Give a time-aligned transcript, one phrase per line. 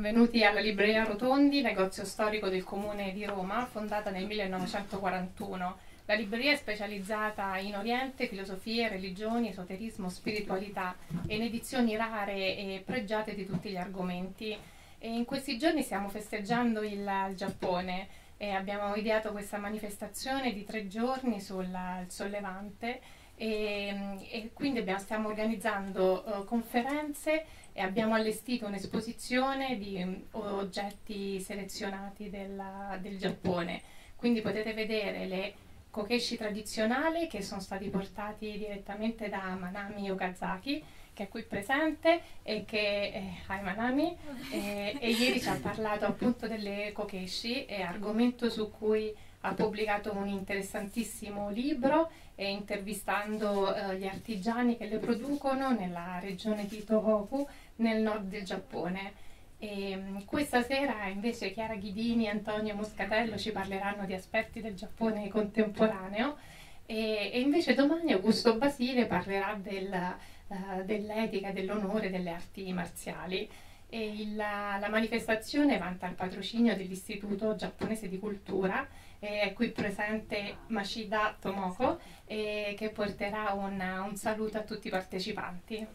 [0.00, 5.78] Benvenuti alla Libreria Rotondi, negozio storico del comune di Roma, fondata nel 1941.
[6.06, 10.96] La libreria è specializzata in Oriente, filosofie, religioni, esoterismo, spiritualità
[11.26, 14.56] e in edizioni rare e pregiate di tutti gli argomenti.
[14.98, 18.08] E in questi giorni stiamo festeggiando il, Giappone
[18.38, 21.68] e abbiamo ideato questa manifestazione di tre giorni sul
[22.06, 23.00] sollevante
[23.36, 31.40] e, e quindi abbiamo- stiamo organizzando eh, conferenze e abbiamo allestito un'esposizione di mm, oggetti
[31.40, 33.82] selezionati della- del Giappone.
[34.16, 35.54] Quindi potete vedere le
[35.90, 42.64] kokeshi tradizionali che sono stati portati direttamente da Manami Okazaki, che è qui presente e
[42.64, 44.16] che eh, hi Manami,
[44.52, 50.12] e, e ieri ci ha parlato appunto delle kokeshi, è argomento su cui ha pubblicato
[50.14, 52.10] un interessantissimo libro
[52.40, 57.46] e intervistando eh, gli artigiani che le producono nella regione di Tohoku
[57.76, 59.12] nel nord del Giappone.
[59.58, 64.74] E, mh, questa sera invece Chiara Ghidini e Antonio Moscatello ci parleranno di aspetti del
[64.74, 66.38] Giappone contemporaneo
[66.86, 73.46] e, e invece domani Augusto Basile parlerà del, eh, dell'etica, dell'onore delle arti marziali.
[73.90, 78.88] Il- la, la manifestazione vanta il patrocinio dell'Istituto Giapponese di Cultura
[79.20, 85.86] è qui presente Mashida Tomoko eh, che porterà un, un saluto a tutti i partecipanti.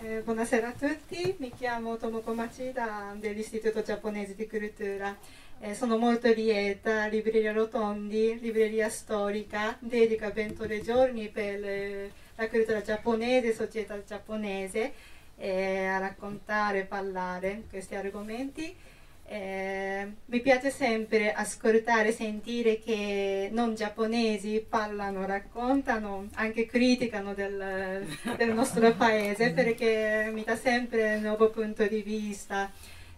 [0.00, 5.16] Eh, buonasera a tutti, mi chiamo Tomoko Machida dell'Istituto Giapponese di Cultura.
[5.60, 12.80] Eh, sono molto lieta, Libreria Rotondi, libreria storica, dedica 23 giorni per eh, la cultura
[12.80, 14.92] giapponese, società giapponese,
[15.36, 18.76] eh, a raccontare e parlare questi argomenti.
[19.30, 28.06] Eh, mi piace sempre ascoltare sentire che non giapponesi parlano, raccontano, anche criticano del,
[28.38, 32.70] del nostro paese perché mi dà sempre un nuovo punto di vista.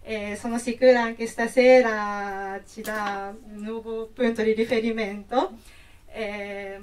[0.03, 5.53] E sono sicura anche stasera ci dà un nuovo punto di riferimento.
[6.09, 6.81] Eh,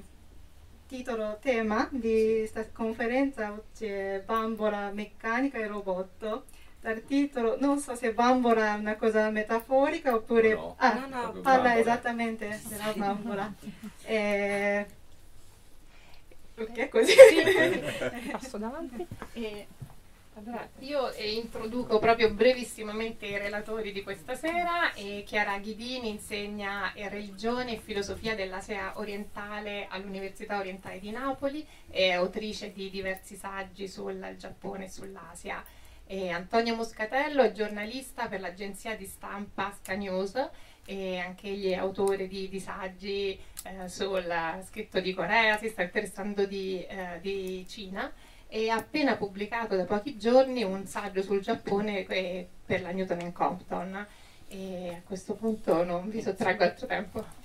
[0.88, 6.44] titolo, tema di questa conferenza oggi è Bambola meccanica e robot.
[6.88, 10.76] Dal titolo, non so se bambola è una cosa metaforica oppure No, no.
[10.78, 11.76] ah, No, parla bambola.
[11.80, 13.54] esattamente della bambola.
[14.06, 14.86] Eh,
[16.58, 17.14] ok, così.
[18.32, 19.06] Passo davanti.
[19.34, 19.68] E,
[20.36, 24.94] allora, io eh, introduco proprio brevissimamente i relatori di questa sera.
[24.94, 32.12] E Chiara Ghidini insegna eh, religione e filosofia dell'Asia orientale all'Università Orientale di Napoli, è
[32.12, 35.62] autrice di diversi saggi sul Giappone e sull'Asia.
[36.10, 40.50] E Antonio Moscatello è giornalista per l'agenzia di stampa Scagnews
[40.86, 44.26] e anche egli è autore di, di saggi eh, sul
[44.64, 48.10] scritto di Corea, si sta interessando di, eh, di Cina
[48.48, 53.34] e ha appena pubblicato da pochi giorni un saggio sul Giappone eh, per la Newton
[53.34, 54.08] Compton
[54.48, 57.37] e a questo punto non vi sottraggo altro tempo.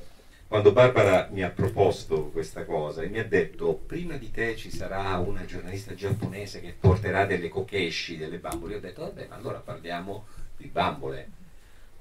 [0.53, 4.71] Quando Barbara mi ha proposto questa cosa e mi ha detto prima di te ci
[4.71, 9.37] sarà una giornalista giapponese che porterà delle kokeshi, delle bambole, io ho detto vabbè ma
[9.37, 10.27] allora parliamo
[10.59, 11.27] di bambole.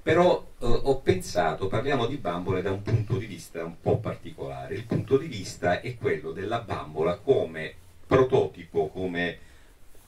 [0.02, 4.74] Però eh, ho pensato parliamo di bambole da un punto di vista un po' particolare.
[4.74, 7.72] Il punto di vista è quello della bambola come
[8.06, 9.38] prototipo, come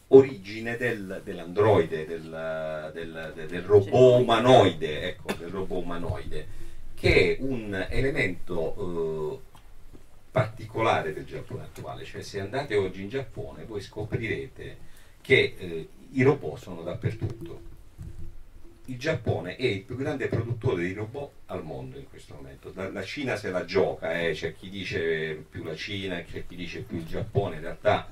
[0.08, 6.62] origine del- dell'androide, del, del- del- del robot umanoide, ecco, del robot umanoide
[7.04, 9.58] che è un elemento eh,
[10.30, 14.76] particolare del Giappone attuale, cioè se andate oggi in Giappone voi scoprirete
[15.20, 17.72] che eh, i robot sono dappertutto.
[18.86, 22.72] Il Giappone è il più grande produttore di robot al mondo in questo momento.
[22.74, 26.80] La, Cina se la gioca, eh, c'è chi dice più la Cina, c'è chi dice
[26.80, 28.08] più il Giappone, in realtà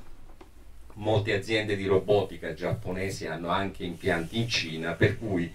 [0.95, 5.51] molte aziende di robotica giapponesi hanno anche impianti in Cina, per cui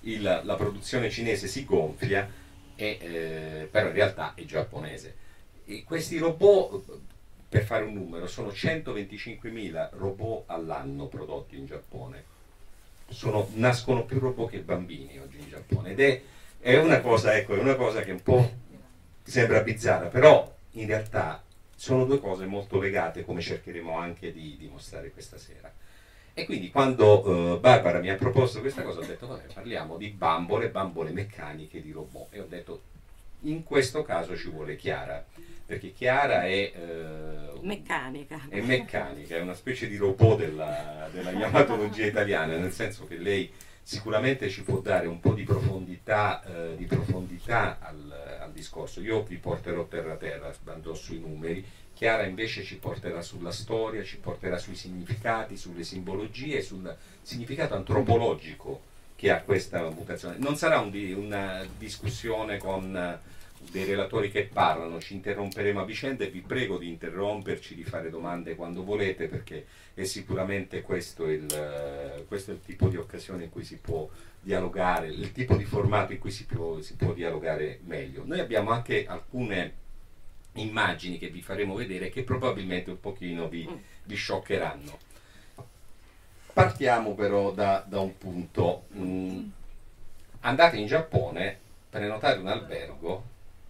[0.00, 2.40] il- la produzione cinese si gonfia,
[2.82, 5.14] e, eh, però in realtà è giapponese.
[5.64, 7.00] E questi robot
[7.52, 12.24] per fare un numero, sono 125.000 robot all'anno prodotti in Giappone.
[13.08, 16.22] Sono- nascono più robot che bambini oggi in Giappone ed è,
[16.58, 18.50] è una cosa, ecco, è una cosa che un po'
[19.22, 21.42] sembra bizzarra, però in realtà
[21.76, 25.70] sono due cose molto legate, come cercheremo anche di dimostrare questa sera.
[26.34, 30.08] E quindi quando eh, Barbara mi ha proposto questa cosa ho detto, vabbè, parliamo di
[30.08, 32.28] bambole, bambole meccaniche, di robot.
[32.30, 32.82] E ho detto,
[33.42, 35.24] in questo caso ci vuole Chiara,
[35.66, 38.46] perché Chiara è, eh, Meccanica.
[38.48, 43.50] è meccanica, è una specie di robot della, della iamatologia italiana, nel senso che lei
[43.82, 49.00] sicuramente ci può dare un po' di profondità, eh, di profondità al, al discorso.
[49.00, 51.64] Io vi porterò terra a terra, andrò sui numeri,
[51.94, 58.90] Chiara invece ci porterà sulla storia, ci porterà sui significati, sulle simbologie, sul significato antropologico
[59.14, 60.36] che ha questa mutazione.
[60.38, 63.18] Non sarà un una discussione con eh,
[63.70, 68.10] dei relatori che parlano, ci interromperemo a vicenda e vi prego di interromperci, di fare
[68.10, 73.50] domande quando volete perché è sicuramente questo il, eh, questo il tipo di occasione in
[73.50, 74.08] cui si può
[74.40, 78.24] dialogare, il tipo di formato in cui si può, si può dialogare meglio.
[78.26, 79.74] Noi abbiamo anche alcune
[80.54, 83.68] immagini che vi faremo vedere che probabilmente un pochino vi,
[84.04, 84.98] vi scioccheranno.
[86.52, 88.84] Partiamo però da, da un punto.
[88.96, 89.48] Mm,
[90.40, 91.58] andate in Giappone,
[91.88, 93.24] prenotate un albergo,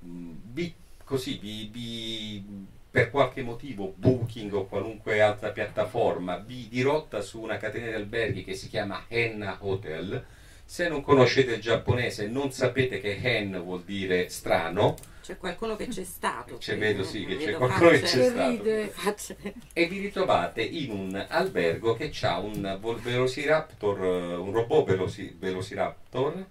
[0.05, 0.75] mm, vi-
[1.05, 2.45] così vi, vi-
[2.91, 8.45] per qualche motivo Booking o qualunque altra piattaforma vi dirotta su una catena di alberghi
[8.45, 10.25] che si chiama Henna Hotel.
[10.65, 15.77] Se non conoscete il giapponese e non sapete che Hen vuol dire strano, C'è qualcuno
[15.77, 16.57] che c'è stato.
[16.59, 19.01] C'è, vedo sì, che c'è qualcuno che facce- c'è stato.
[19.01, 25.37] facce- e vi ritrovate in un albergo che ha un Velociraptor, eh, un robot veloci-
[25.39, 26.45] Velociraptor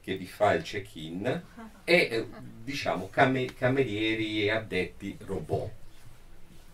[0.00, 1.42] che vi fa il check-in
[1.82, 2.26] e eh,
[2.62, 5.70] diciamo came- camerieri e addetti robot.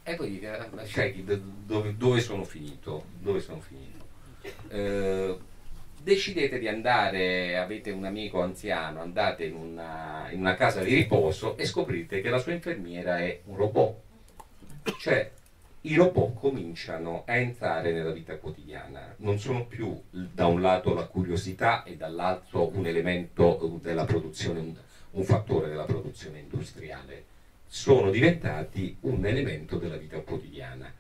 [0.03, 3.05] E poi dite, "Ah, ma cioè, dove, dove sono finito?
[3.19, 4.07] Dove sono finito?
[4.69, 5.39] Eh,
[6.03, 11.57] decidete di andare, avete un amico anziano, andate in una, in una casa di riposo
[11.57, 14.01] e scoprite che la sua infermiera è un robot.
[14.99, 15.31] Cioè,
[15.83, 21.07] i robot cominciano a entrare nella vita quotidiana, non sono più da un lato la
[21.07, 24.75] curiosità e dall'altro un elemento della produzione,
[25.13, 27.25] un fattore della produzione industriale,
[27.67, 30.93] sono diventati un elemento della vita quotidiana.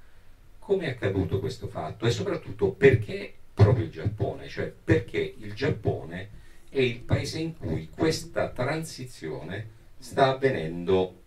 [0.58, 2.06] Come è accaduto questo fatto?
[2.06, 3.34] E soprattutto perché
[3.70, 4.48] proprio il Giappone?
[4.48, 6.28] Cioè perché il Giappone
[6.68, 11.22] è il paese in cui questa transizione sta avvenendo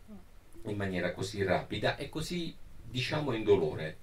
[0.66, 2.54] in maniera così rapida e così,
[2.90, 3.98] diciamo, indolore.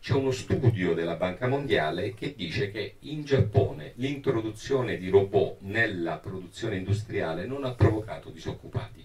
[0.00, 6.16] C'è uno studio della Banca Mondiale che dice che in Giappone l'introduzione di robot nella
[6.16, 9.04] produzione industriale non ha provocato disoccupati.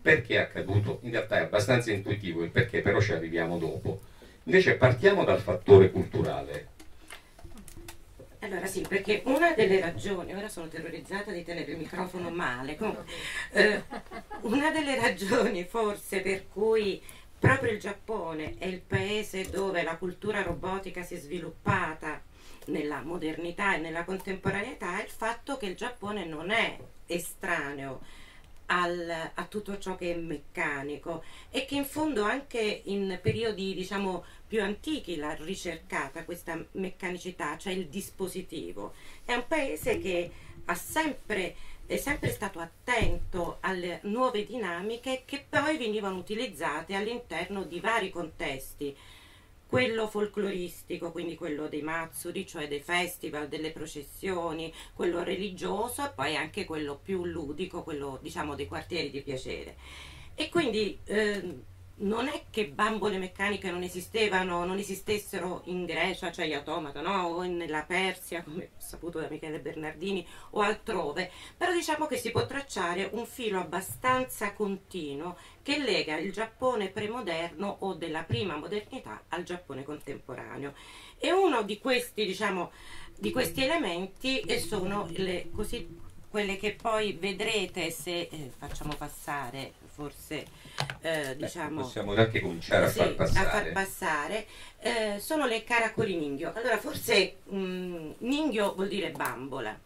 [0.00, 1.00] Perché è accaduto?
[1.02, 4.00] In realtà è abbastanza intuitivo il perché, però ci arriviamo dopo.
[4.44, 6.74] Invece partiamo dal fattore culturale.
[8.46, 13.04] Allora sì, perché una delle ragioni, ora sono terrorizzata di tenere il microfono male, comunque,
[13.50, 13.82] eh,
[14.42, 17.02] una delle ragioni forse per cui
[17.36, 22.22] proprio il Giappone è il paese dove la cultura robotica si è sviluppata
[22.66, 28.00] nella modernità e nella contemporaneità è il fatto che il Giappone non è estraneo
[28.66, 34.24] al- a tutto ciò che è meccanico e che in fondo anche in periodi diciamo
[34.46, 38.94] più antichi l'ha ricercata questa meccanicità, cioè il dispositivo.
[39.24, 40.30] È un paese che
[40.74, 48.10] sempre, è sempre stato attento alle nuove dinamiche che poi venivano utilizzate all'interno di vari
[48.10, 48.96] contesti.
[49.68, 56.36] Quello folcloristico, quindi quello dei matsuri, cioè dei festival, delle processioni, quello religioso e poi
[56.36, 59.76] anche quello più ludico, quello diciamo dei quartieri di piacere.
[60.36, 61.62] E quindi ehm,
[61.98, 67.28] non è che bambole meccaniche non esistevano, non esistessero in Grecia, cioè gli automata, no?
[67.28, 72.44] o nella Persia, come saputo da Michele Bernardini, o altrove, però diciamo che si può
[72.46, 79.44] tracciare un filo abbastanza continuo che lega il Giappone premoderno o della prima modernità al
[79.44, 80.74] Giappone contemporaneo.
[81.18, 82.70] E uno di questi, diciamo,
[83.16, 90.44] di questi elementi sono le così quelle che poi vedrete se eh, facciamo passare forse
[91.00, 93.46] eh, Beh, diciamo possiamo anche cominciare a sì, far passare.
[93.46, 94.46] a far passare,
[94.80, 96.52] eh, sono le caracoli ninghio.
[96.54, 99.78] Allora, forse mh, ninghio vuol dire bambola.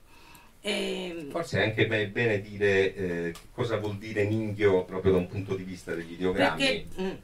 [0.62, 5.26] Ehm, Forse è anche be- bene dire eh, cosa vuol dire ninghio proprio da un
[5.26, 6.62] punto di vista degli ideogrammi.
[6.62, 7.16] perché mh,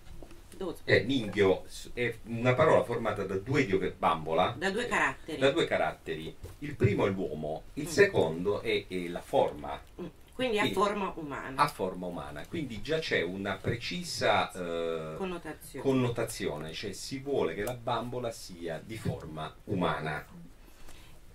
[0.56, 0.74] dove?
[0.84, 5.38] Eh, ninghio è una parola formata da due ideogrammi, bambola, da due caratteri.
[5.38, 6.34] da due caratteri.
[6.60, 7.88] Il primo è l'uomo, il Mm.
[7.88, 9.78] secondo è, è la forma.
[10.00, 10.06] Mm.
[10.36, 11.62] Quindi, Quindi- a forma umana.
[11.62, 12.46] a forma umana.
[12.46, 15.84] Quindi già c'è una precisa eh, connotazione.
[15.84, 20.24] connotazione, cioè si vuole che la bambola sia di forma umana.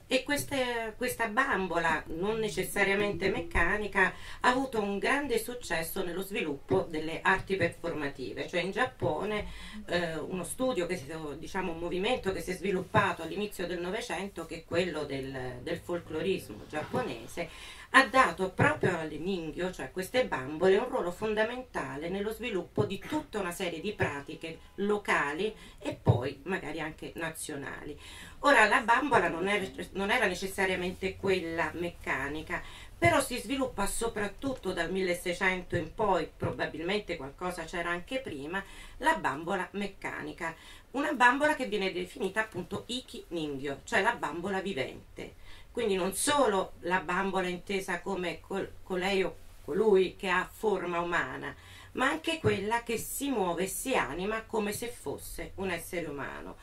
[0.05, 7.21] E queste- questa bambola, non necessariamente meccanica, ha avuto un grande successo nello sviluppo delle
[7.21, 8.45] arti performative.
[8.45, 9.45] Cioè in Giappone
[9.87, 11.05] eh, uno studio, che si,
[11.39, 15.77] diciamo un movimento che si è sviluppato all'inizio del Novecento, che è quello del, del
[15.77, 17.47] folclorismo giapponese,
[17.91, 23.39] ha dato proprio alle ninghyo, cioè queste bambole, un ruolo fondamentale nello sviluppo di tutta
[23.39, 27.99] una serie di pratiche locali e poi magari anche nazionali.
[28.39, 32.61] Ora la bambola non era, non era necessariamente quella meccanica,
[32.97, 38.63] però si sviluppa soprattutto dal 1600 in poi, probabilmente qualcosa c'era anche prima,
[38.97, 40.55] la bambola meccanica.
[40.91, 45.40] Una bambola che viene definita appunto iki ningyo, cioè la bambola vivente.
[45.71, 51.55] Quindi non solo la bambola intesa come col- colei o colui che ha forma umana,
[51.93, 56.57] ma anche quella che si muove e si anima come se fosse un essere umano.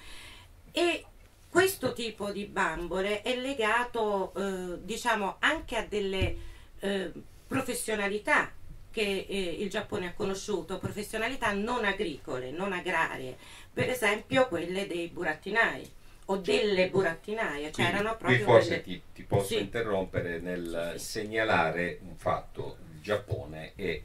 [0.73, 1.05] E
[1.49, 6.37] questo tipo di bambole è legato, eh, diciamo, anche a delle
[6.81, 7.12] eh,
[7.47, 8.53] professionalità
[8.91, 13.37] che eh, il Giappone ha conosciuto, professionalità non agricole, non agrarie,
[13.73, 15.97] per esempio quelle dei burattinai
[16.31, 18.83] o delle burattinaie, cioè Quindi, erano qui proprio forse quelle...
[18.83, 19.61] ti, ti posso Sì.
[19.61, 21.05] interrompere nel Sì, sì.
[21.07, 22.77] segnalare un fatto.
[22.95, 24.01] Il Giappone è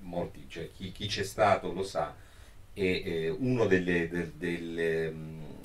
[0.00, 2.14] molti, cioè chi, chi c'è stato lo sa,
[2.72, 5.12] è eh, uno delle- del- delle,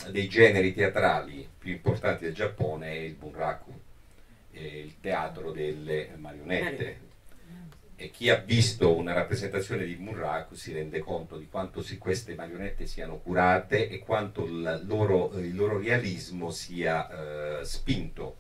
[0.09, 3.71] dei generi teatrali più importanti del Giappone è il bunraku,
[4.51, 6.63] è il teatro delle marionette.
[6.63, 6.99] Marionette.
[8.03, 12.35] E chi ha visto una rappresentazione di Bunraku si rende conto di quanto si- queste
[12.35, 18.39] marionette siano curate e quanto il loro, il loro realismo sia eh, spinto.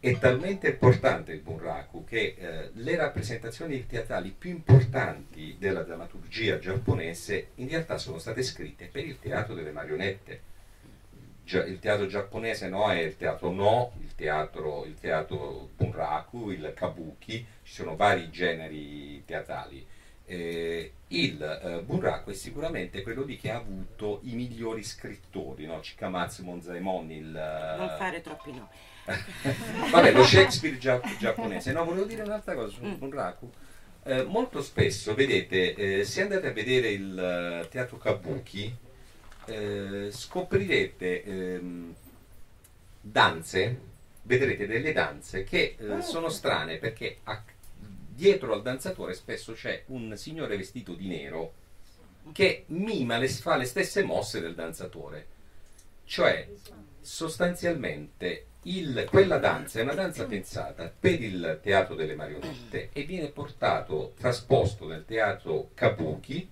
[0.00, 7.50] È talmente importante il Bunraku che eh, le rappresentazioni teatrali più importanti della drammaturgia giapponese
[7.54, 10.40] in realtà sono state scritte per il teatro delle marionette.
[11.48, 17.46] Il teatro giapponese no, è il teatro no, il teatro, il teatro bunraku, il kabuki,
[17.62, 19.86] ci sono vari generi teatrali.
[20.28, 25.78] Eh, il eh, bunraku è sicuramente quello lì che ha avuto i migliori scrittori, no?
[25.78, 27.26] Chikamatsu Monzaemon, il...
[27.78, 28.66] Non fare troppi nomi.
[29.92, 31.70] Vabbè, lo Shakespeare gia- giapponese.
[31.70, 32.98] No, volevo dire un'altra cosa sul Mm.
[32.98, 33.50] bunraku.
[34.02, 37.16] Eh, molto spesso, vedete, eh, se andate a vedere il
[37.64, 38.74] eh, teatro kabuki,
[39.46, 41.94] eh, scoprirete ehm,
[43.00, 43.80] danze,
[44.22, 47.42] vedrete delle danze che eh, sono strane perché a-
[47.78, 51.52] dietro al danzatore spesso c'è un signore vestito di nero
[52.32, 55.26] che mima le, fa le stesse mosse del danzatore.
[56.04, 56.48] Cioè,
[57.00, 63.28] sostanzialmente, il- quella danza è una danza pensata per il teatro delle marionette e viene
[63.28, 66.48] portato, trasposto nel teatro kabuki,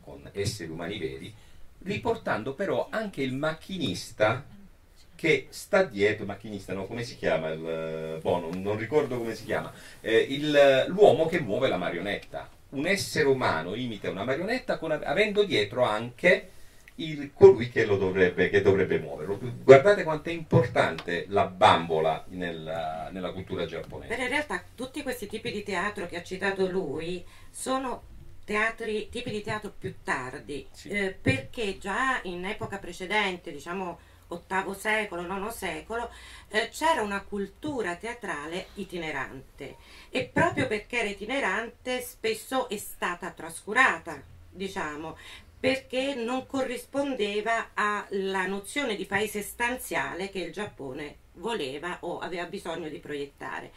[0.00, 1.34] con esseri umani veri,
[1.82, 4.44] riportando però anche il macchinista
[5.14, 6.86] che sta dietro, macchinista, no?
[6.86, 7.50] come si chiama?
[7.50, 9.70] Il, eh, boh, non, ricordo come si chiama,
[10.00, 12.48] eh, il- l'uomo che muove la marionetta.
[12.70, 16.48] Un essere umano imita una marionetta con- avendo dietro anche
[16.96, 19.38] il- colui che dovrebbe, che dovrebbe muoverlo.
[19.62, 24.08] Guardate quanto è importante la bambola nella, nella cultura giapponese.
[24.08, 28.02] Però in realtà tutti questi tipi di teatro che ha citato lui sono
[28.50, 30.88] teatri, tipi di teatro più tardi, Sì.
[30.88, 36.10] eh, perché già in epoca precedente, diciamo VIII secolo, IX secolo,
[36.48, 39.76] eh, c'era una cultura teatrale itinerante
[40.08, 45.16] e proprio perché era itinerante spesso è stata trascurata, diciamo,
[45.60, 52.88] perché non corrispondeva alla nozione di paese stanziale che il Giappone voleva o aveva bisogno
[52.88, 53.70] di proiettare.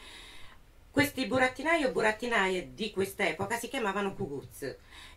[0.93, 4.61] Questi burattinai o burattinaie di quest'epoca si chiamavano kuguz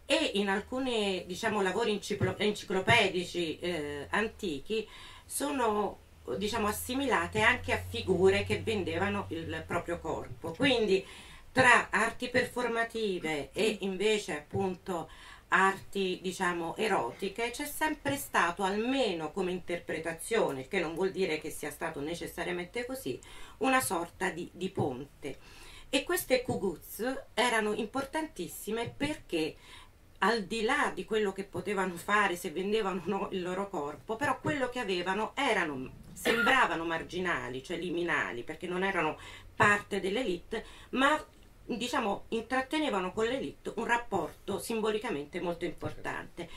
[0.06, 4.88] e in alcuni diciamo, lavori enciclo- enciclopedici eh, antichi
[5.26, 5.98] sono
[6.38, 10.52] diciamo, assimilate anche a figure che vendevano il proprio corpo.
[10.52, 11.04] Quindi
[11.52, 15.10] tra arti performative e invece appunto
[15.48, 21.70] arti diciamo erotiche c'è sempre stato almeno come interpretazione, che non vuol dire che sia
[21.70, 23.20] stato necessariamente così,
[23.58, 25.55] una sorta di, di ponte.
[25.88, 27.02] E queste kuguz
[27.34, 29.56] erano importantissime perché
[30.18, 34.16] al di là di quello che potevano fare se vendevano o no il loro corpo,
[34.16, 39.18] però quello che avevano erano, sembravano marginali, cioè liminali, perché non erano
[39.54, 41.22] parte dell'elite, ma
[41.64, 46.48] diciamo intrattenevano con l'elite un rapporto simbolicamente molto importante.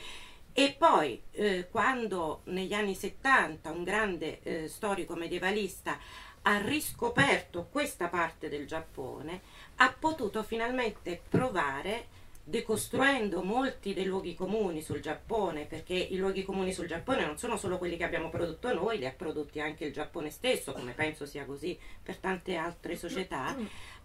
[0.52, 5.98] E poi eh, quando negli anni 70 un grande eh, storico medievalista
[6.42, 9.40] ha riscoperto questa parte del Giappone,
[9.76, 16.72] ha potuto finalmente provare decostruendo molti dei luoghi comuni sul Giappone, perché i luoghi comuni
[16.72, 19.92] sul Giappone non sono solo quelli che abbiamo prodotto noi, li ha prodotti anche il
[19.92, 23.56] Giappone stesso, come penso sia così per tante altre società,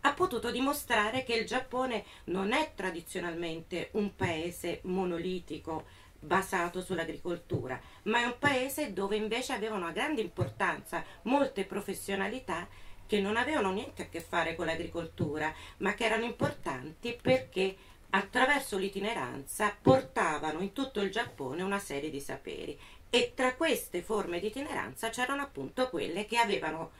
[0.01, 5.85] ha potuto dimostrare che il Giappone non è tradizionalmente un paese monolitico
[6.25, 12.67] basato sull'agricoltura, ma è un paese dove invece aveva una grande importanza, molte professionalità
[13.07, 17.75] che non avevano niente a che fare con l'agricoltura, ma che erano importanti perché
[18.11, 22.77] attraverso l'itineranza portavano in tutto il Giappone una serie di saperi
[23.09, 26.91] e tra queste forme di itineranza c'erano appunto quelle che avevano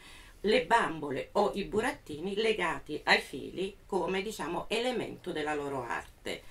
[0.42, 6.44] le bambole o i burattini legati ai fili come diciamo elemento della loro arte.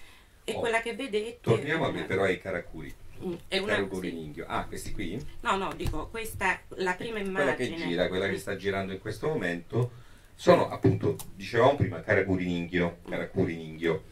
[0.45, 2.95] E Oh, quella che vedete Torniamo una- però ai karakuri.
[3.25, 4.45] Mm, è una, sì.
[4.47, 5.25] Ah, questi qui?
[5.41, 7.77] No, no, dico, questa la prima Quella immagine.
[7.77, 9.91] che gira, quella che sta girando in questo momento,
[10.35, 12.45] sono appunto, dicevamo prima, Karakuri
[13.57, 14.03] Ningyo.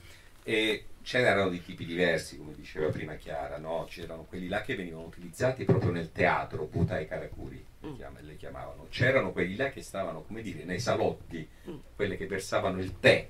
[0.45, 3.87] E ce n'erano di tipi diversi, come diceva prima Chiara, no?
[3.89, 7.97] C'erano quelli là che venivano utilizzati proprio nel teatro, Butai Karakuri, le Mm.
[8.27, 8.87] le chiamavano.
[8.89, 11.77] C'erano quelli là che stavano, come dire, nei salotti, Mm.
[11.95, 13.27] quelle che versavano il tè,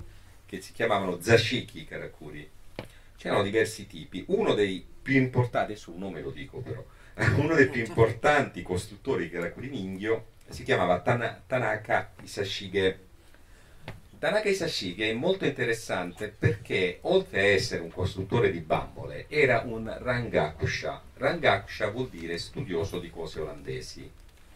[0.47, 2.49] che si chiamavano Zashiki Karakuri.
[3.23, 4.25] C'erano diversi tipi.
[4.31, 6.85] Uno dei più importanti, adesso un nome lo dico però,
[7.39, 12.99] uno dei più importanti costruttori di Karakuri Ningyo si chiamava Tana- Tanaka Isashige.
[14.19, 19.97] Tanaka Isashige è molto interessante perché oltre a essere un costruttore di bambole era un
[20.01, 21.01] rangakusha.
[21.15, 24.11] Rangakusha vuol dire studioso di cose olandesi.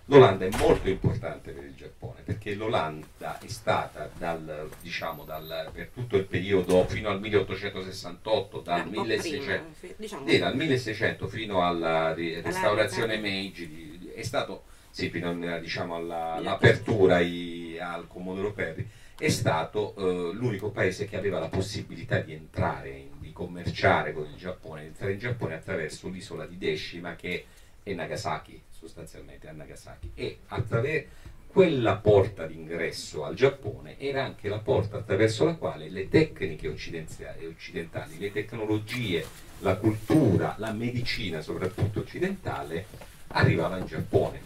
[0.08, 5.88] L'Olanda è molto importante per il Giappone perché l'Olanda è stata dal, diciamo, dal, per
[5.92, 11.26] tutto il periodo fino al 1868, dal un po' 1600, prima, diciamo, sì, dal 1600
[11.26, 13.16] fino alla ri- restaurazione.
[13.16, 16.38] Meiji, è stato, sì, fino diciamo, alla- 1800.
[16.38, 23.08] all'apertura al Comodoro Perry, è stato eh, l'unico paese che aveva la possibilità di entrare,
[23.18, 27.46] di commerciare con il Giappone, di entrare in Giappone attraverso l'isola di Deshima che
[27.87, 34.58] è Nagasaki, sostanzialmente a Nagasaki, e attraverso quella porta d'ingresso al Giappone era anche la
[34.58, 39.25] porta attraverso la quale le tecniche occidentali, le tecnologie,
[39.60, 42.87] la cultura, la medicina soprattutto occidentale
[43.28, 44.41] arrivava in Giappone.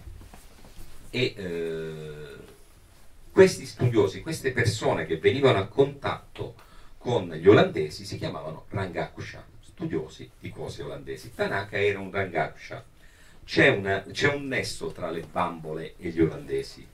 [1.08, 2.36] E eh,
[3.32, 6.54] questi studiosi, queste persone che venivano a contatto
[6.98, 11.34] con gli olandesi si chiamavano Rangakusha, studiosi di cose olandesi.
[11.34, 12.89] Tanaka era un Rangakusha.
[13.50, 16.86] C'è, una- c'è un nesso tra le bambole e gli olandesi.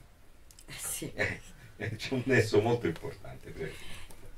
[0.65, 1.11] eh, sì.
[1.13, 3.51] Eh, C'è un nesso molto importante.
[3.51, 3.73] prego.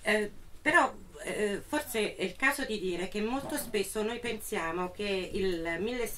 [0.01, 0.29] Eh,
[0.61, 5.61] però eh, forse è il caso di dire che molto spesso noi pensiamo che il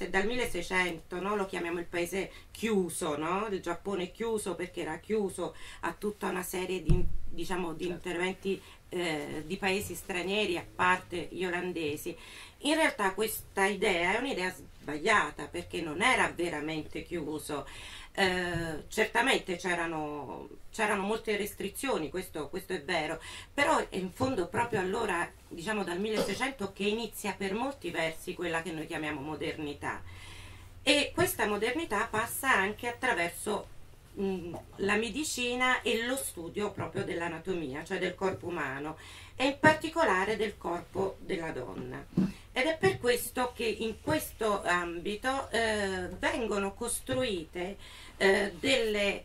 [0.09, 3.47] dal 1600 no, lo chiamiamo il paese chiuso, no?
[3.51, 8.07] il Giappone chiuso perché era chiuso a tutta una serie di, diciamo, di Certo.
[8.07, 8.59] interventi
[8.89, 12.17] eh, di paesi stranieri a parte gli olandesi.
[12.63, 17.67] In realtà questa idea è un'idea sbagliata perché non era veramente chiuso.
[18.13, 23.21] Eh, certamente c'erano, c'erano molte restrizioni, questo, questo è vero,
[23.53, 28.61] però è in fondo proprio allora, diciamo dal 1600, che inizia per molti versi quella
[28.61, 30.01] che noi chiamiamo modernità.
[30.83, 33.67] E questa modernità passa anche attraverso
[34.15, 38.97] mh, la medicina e lo studio proprio dell'anatomia, cioè del corpo umano
[39.41, 42.05] e in particolare del corpo della donna.
[42.51, 47.75] Ed è per questo che in questo ambito eh, vengono costruite
[48.17, 49.23] eh, delle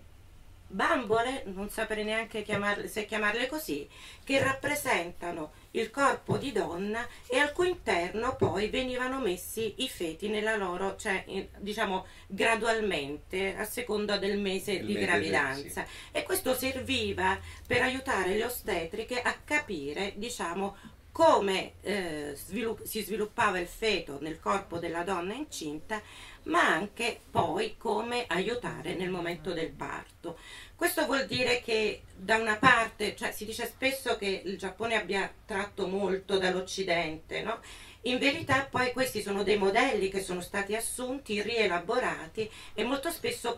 [0.77, 3.89] bambole, non saprei neanche chiamarle, se chiamarle così,
[4.23, 10.29] che rappresentano il corpo di donna e al cui interno poi venivano messi i feti
[10.29, 11.25] nella loro, cioè
[11.59, 15.87] diciamo gradualmente a seconda del mese Il di mese, gravidanza.
[16.13, 20.77] E questo serviva per aiutare le ostetriche a capire, diciamo,
[21.11, 26.03] come eh, svilu- si sviluppava il feto nel corpo della donna incinta,
[26.47, 30.39] ma anche poi come aiutare nel momento del parto.
[30.75, 35.33] Questo vuol dire che da una parte, cioè si dice spesso che il Giappone abbia
[35.45, 37.61] tratto molto dall'Occidente, no?
[38.03, 43.57] In verità poi questi sono dei modelli che sono stati assunti, rielaborati e molto spesso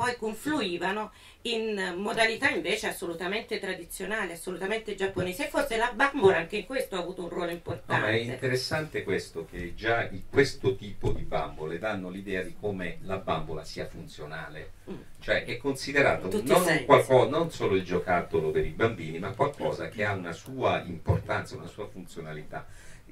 [0.00, 5.42] poi confluivano in modalità invece assolutamente tradizionali, assolutamente giapponesi.
[5.42, 8.00] E forse la bambola anche in questo ha avuto un ruolo No, importante.
[8.00, 13.18] ma è interessante questo, che già questo tipo di bambole danno l'idea di come la
[13.18, 14.70] bambola sia funzionale.
[14.90, 14.94] Mm.
[15.20, 16.64] Cioè è considerato non,
[17.06, 21.56] un non solo il giocattolo per i bambini, ma qualcosa che ha una sua importanza,
[21.56, 22.66] una sua funzionalità.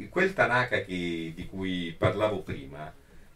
[0.09, 2.90] Quel Tanaka che- di cui parlavo prima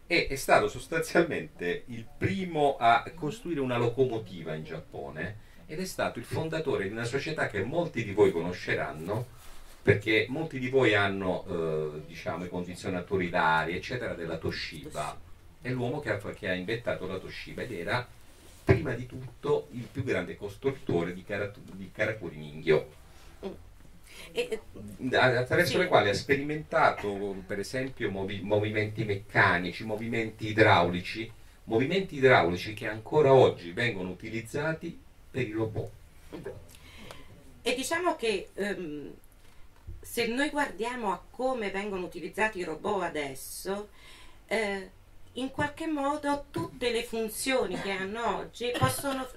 [0.07, 6.19] e è stato sostanzialmente il primo a costruire una locomotiva in Giappone ed è stato
[6.19, 9.41] il fondatore di una società che molti di voi conosceranno
[9.81, 15.19] perché molti di voi hanno eh, diciamo, i condizionatori d'aria eccetera della Toshiba.
[15.61, 18.05] È l'uomo che ha, che ha inventato la Toshiba ed era
[18.63, 23.01] prima di tutto il più grande costruttore di, cara, di Karakuri Ningyo
[24.31, 24.59] E-
[25.15, 25.77] attraverso Sì.
[25.77, 31.31] le quali ha sperimentato per esempio movi- movimenti meccanici, movimenti idraulici,
[31.65, 34.99] movimenti idraulici che ancora oggi vengono utilizzati
[35.31, 35.91] per i robot.
[37.61, 39.13] E diciamo che ehm,
[40.01, 43.89] se noi guardiamo a come vengono utilizzati i robot adesso,
[44.47, 44.89] eh,
[45.33, 49.27] in qualche modo tutte le funzioni che hanno oggi possono,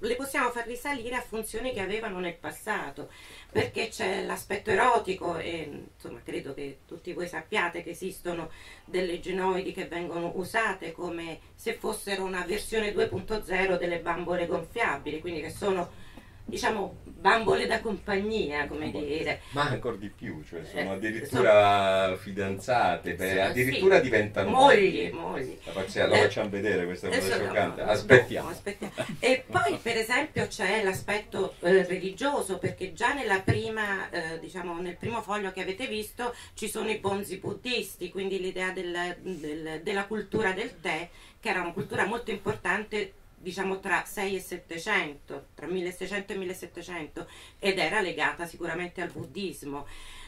[0.00, 3.10] le possiamo far risalire a funzioni che avevano nel passato,
[3.50, 8.50] perché c'è l'aspetto erotico e insomma credo che tutti voi sappiate che esistono
[8.84, 15.40] delle genoidi che vengono usate come se fossero una versione 2.0 delle bambole gonfiabili, quindi
[15.40, 16.06] che sono
[16.48, 19.40] diciamo bambole da compagnia, come dire.
[19.50, 24.02] Ma ancora di più, cioè sono Eh, addirittura fidanzate, beh, Sì, addirittura sì.
[24.02, 25.58] diventano Mogli, mogli.
[25.64, 27.82] La facciamo, lo Eh, facciamo vedere questa cosa scioccante.
[27.82, 28.46] no, Aspettiamo.
[28.48, 28.92] no, aspettiamo.
[29.18, 34.96] E poi per esempio c'è l'aspetto eh, religioso, perché già nella prima, eh, diciamo, nel
[34.96, 40.04] primo foglio che avete visto ci sono i bonzi buddisti, quindi l'idea del- del- della
[40.06, 41.08] cultura del tè,
[41.40, 47.28] che era una cultura molto importante diciamo tra 6 e 700, tra 1600 e 1700
[47.58, 49.86] ed era legata sicuramente al buddismo.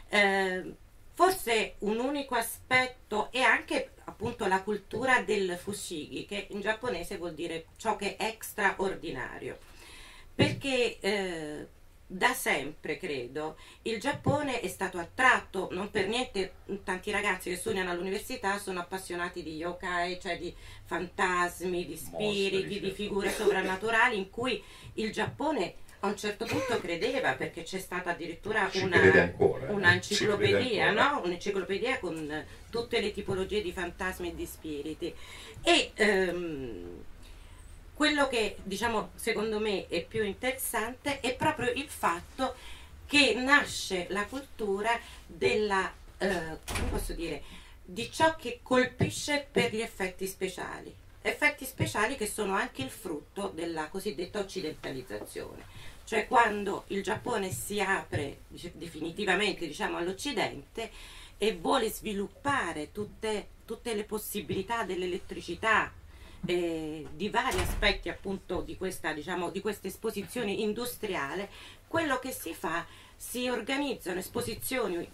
[0.08, 0.74] Eh,
[1.14, 7.34] forse un unico aspetto è anche appunto la cultura del fushigi, che in giapponese vuol
[7.34, 9.58] dire ciò che è straordinario.
[10.34, 11.68] Perché eh,
[12.12, 17.88] da sempre, credo, il Giappone è stato attratto, non per niente tanti ragazzi che studiano
[17.88, 20.52] all'università sono appassionati di yokai, cioè di
[20.86, 22.94] fantasmi, di spiriti, Mostri, di certo.
[22.94, 24.60] figure sovrannaturali in cui
[24.94, 29.72] il Giappone a un certo punto credeva perché c'è stata addirittura una, ancora, eh.
[29.72, 31.20] un'enciclopedia, no?
[31.24, 35.14] Un'enciclopedia con tutte le tipologie di fantasmi e di spiriti.
[35.62, 37.04] E ehm,
[38.00, 42.54] quello che diciamo secondo me è più interessante è proprio il fatto
[43.04, 46.56] che nasce la cultura della, eh,
[47.14, 47.42] dire,
[47.84, 50.90] di ciò che colpisce per gli effetti speciali.
[51.20, 55.64] Effetti speciali che sono anche il frutto della cosiddetta occidentalizzazione.
[56.04, 60.90] Cioè quando il Giappone si apre definitivamente diciamo, all'Occidente
[61.36, 65.92] e vuole sviluppare tutte, tutte le possibilità dell'elettricità,
[66.46, 71.48] eh, di vari aspetti appunto di questa, diciamo, di questa esposizione industriale,
[71.86, 75.06] quello che si fa si organizzano esposizioni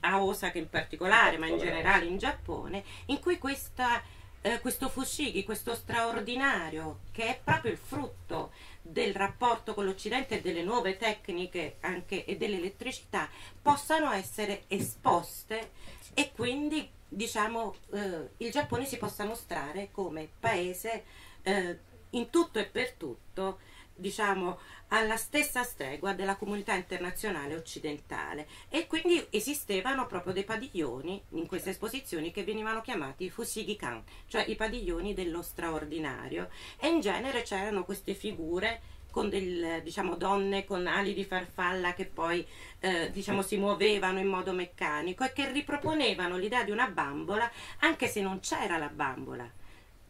[0.00, 4.02] a Osaka in particolare, ma in generale in Giappone, in cui questa,
[4.42, 8.52] eh, questo fushigi, questo straordinario, che è proprio il frutto
[8.82, 13.28] del rapporto con l'Occidente e delle nuove tecniche anche e dell'elettricità,
[13.60, 15.70] possano essere esposte
[16.14, 21.04] e quindi diciamo eh, il Giappone si possa mostrare come paese
[21.42, 21.78] eh,
[22.10, 23.58] in tutto e per tutto
[23.94, 24.58] diciamo
[24.92, 28.46] alla stessa stregua della comunità internazionale occidentale.
[28.68, 34.54] E quindi esistevano proprio dei padiglioni in queste esposizioni che venivano chiamati Fushigi-kan, cioè i
[34.54, 36.50] padiglioni dello straordinario.
[36.78, 42.06] E in genere c'erano queste figure con del, diciamo, donne con ali di farfalla che
[42.06, 42.46] poi
[42.80, 47.50] eh, diciamo, si muovevano in modo meccanico e che riproponevano l'idea di una bambola
[47.80, 49.48] anche se non c'era la bambola,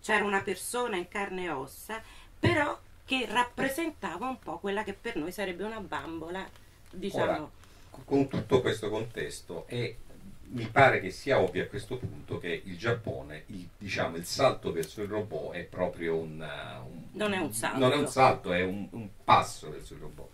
[0.01, 2.01] c'era una persona in carne e ossa,
[2.39, 2.79] però
[3.13, 6.49] che rappresentava un po' quella che per noi sarebbe una bambola,
[6.91, 7.31] diciamo.
[7.31, 7.51] Ora,
[8.07, 9.99] con tutto questo contesto e
[10.45, 14.73] mi pare che sia ovvio a questo punto che il Giappone, il, diciamo, il salto
[14.73, 17.79] verso il robot è proprio un, uh, un- Non è un salto.
[17.79, 20.31] non è un salto, è un, un passo verso il robot.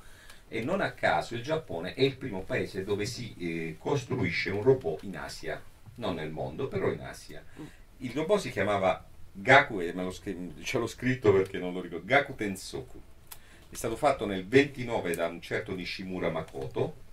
[0.47, 4.63] E non a caso il Giappone è il primo paese dove si eh, costruisce un
[4.63, 5.61] robot in Asia,
[5.97, 7.45] non nel mondo, però in Asia.
[7.97, 9.05] Il robot si chiamava
[9.41, 9.95] Gaku, e
[10.63, 13.01] ce l'ho scritto perché non lo ricordo, Gaku Tensoku.
[13.71, 17.07] È stato fatto nel 29 da un certo Nishimura Makoto,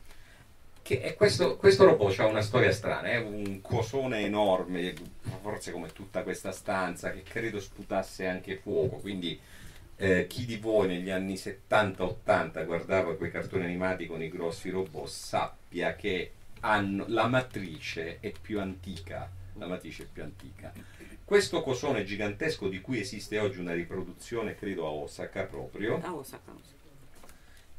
[0.81, 4.93] che questo, questo robot ha una storia strana, è un cosone enorme,
[5.41, 9.39] forse come tutta questa stanza, che credo sputasse anche fuoco, quindi
[9.97, 15.07] eh, chi di voi negli anni 70-80 guardava quei cartoni animati con i grossi robot
[15.07, 20.71] sappia che hanno, la matrice è più antica, la matrice è più antica.
[21.25, 26.51] Questo cosone gigantesco di cui esiste oggi una riproduzione, credo a Osaka proprio, a Osaka,
[26.51, 26.75] Osaka.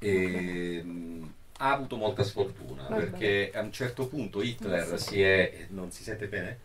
[0.01, 6.03] ehm, ha avuto molta sfortuna perché a un certo punto Hitler si è, non si
[6.03, 6.59] sente bene,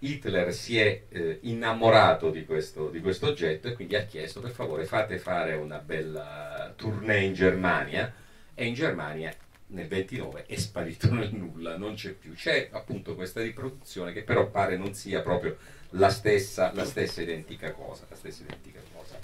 [0.00, 4.50] Hitler si è eh, innamorato di questo, di questo oggetto e quindi ha chiesto per
[4.50, 8.12] favore fate fare una bella tournée in Germania
[8.54, 9.34] e in Germania
[9.68, 12.34] nel 29 è sparito nel nulla, non c'è più.
[12.34, 15.56] C'è appunto questa riproduzione che però pare non sia proprio
[15.90, 18.06] la stessa, la stessa identica cosa.
[18.08, 19.18] La stessa identica cosa.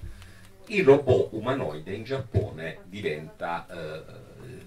[0.67, 4.03] Il robot umanoide in Giappone diventa, eh,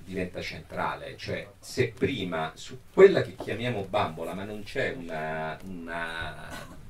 [0.03, 6.49] diventa centrale, cioè se prima su quella che chiamiamo bambola, ma non c'è una, una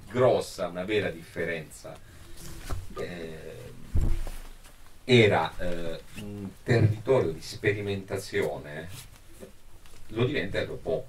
[0.10, 1.98] grossa, una vera differenza.
[2.98, 3.56] Eh,
[5.10, 8.90] era eh, un territorio di sperimentazione,
[10.08, 11.06] lo diventa il robot.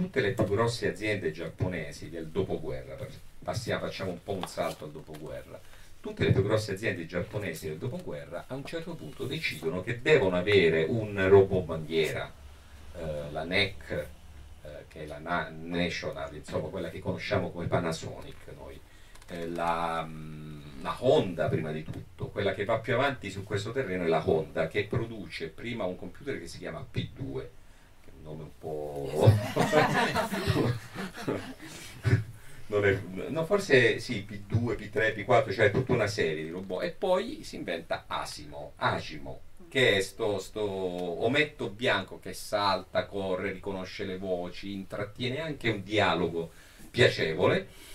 [0.00, 2.96] Tutte le più grosse aziende giapponesi del dopoguerra,
[3.44, 5.60] passiamo, facciamo un po' un salto al dopoguerra,
[6.00, 10.36] tutte le più grosse aziende giapponesi del dopoguerra a un certo punto decidono che devono
[10.36, 12.32] avere un robot bandiera,
[12.96, 13.90] eh, la NEC,
[14.62, 18.80] eh, che è la Na- National, insomma quella che conosciamo come Panasonic noi,
[19.28, 20.02] eh, la...
[20.02, 20.48] Mh,
[20.82, 24.22] la Honda prima di tutto, quella che va più avanti su questo terreno è la
[24.26, 27.59] Honda che produce prima un computer che si chiama P2, che è un
[28.22, 29.30] nome un po'...
[32.84, 37.42] è, no, forse sì, P2, P3, P4, cioè tutta una serie di robot e poi
[37.42, 44.18] si inventa Asimo, Agimo, che è sto, sto ometto bianco che salta, corre, riconosce le
[44.18, 46.50] voci, intrattiene anche un dialogo
[46.90, 47.88] piacevole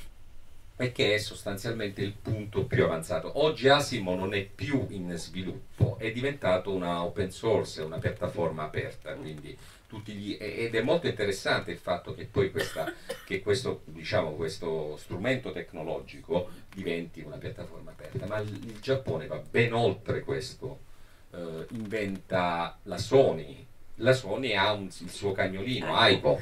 [0.78, 3.42] e che è sostanzialmente il punto più avanzato.
[3.42, 9.14] Oggi Asimo non è più in sviluppo, è diventato una open source, una piattaforma aperta,
[9.14, 9.58] quindi
[10.06, 12.92] gli, ed è molto interessante il fatto che poi questa,
[13.26, 19.74] che questo, diciamo, questo, strumento tecnologico diventi una piattaforma aperta, ma il, Giappone va ben
[19.74, 20.80] oltre questo,
[21.32, 26.40] eh, inventa la Sony, la Sony ha un, il suo cagnolino, Aibo.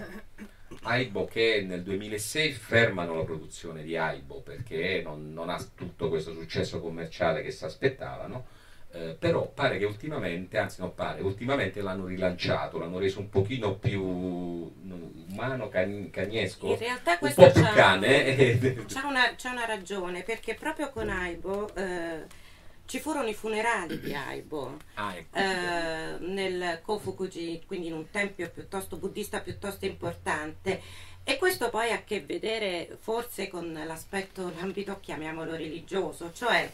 [0.84, 1.26] Aibo.
[1.26, 6.82] Che nel 2006 fermano la produzione di Aibo perché non, non ha tutto questo successo
[6.82, 8.48] commerciale che si aspettavano,
[8.96, 13.76] eh, però pare che ultimamente, anzi non pare, ultimamente l'hanno rilanciato, l'hanno reso un pochino
[13.76, 18.60] più umano, can, cagnesco, In realtà un po' più cane.
[18.86, 21.74] C'è una, c'è una ragione, perché proprio con Aibo...
[21.76, 22.42] Eh,
[22.86, 25.38] ci furono i funerali di Aibo ah, ecco.
[25.38, 30.82] eh, nel Kofukuji, quindi in un tempio piuttosto buddista piuttosto importante.
[31.24, 36.70] E questo poi ha a che vedere forse con l'aspetto, l'ambito chiamiamolo religioso, cioè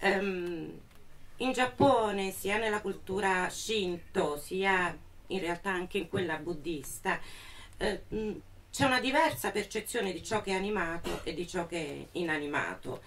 [0.00, 0.80] ehm,
[1.38, 4.96] in Giappone, sia nella cultura Shinto, sia
[5.28, 7.18] in realtà anche in quella buddista,
[7.76, 8.02] eh,
[8.70, 13.02] c'è una diversa percezione di ciò che è animato e di ciò che è inanimato.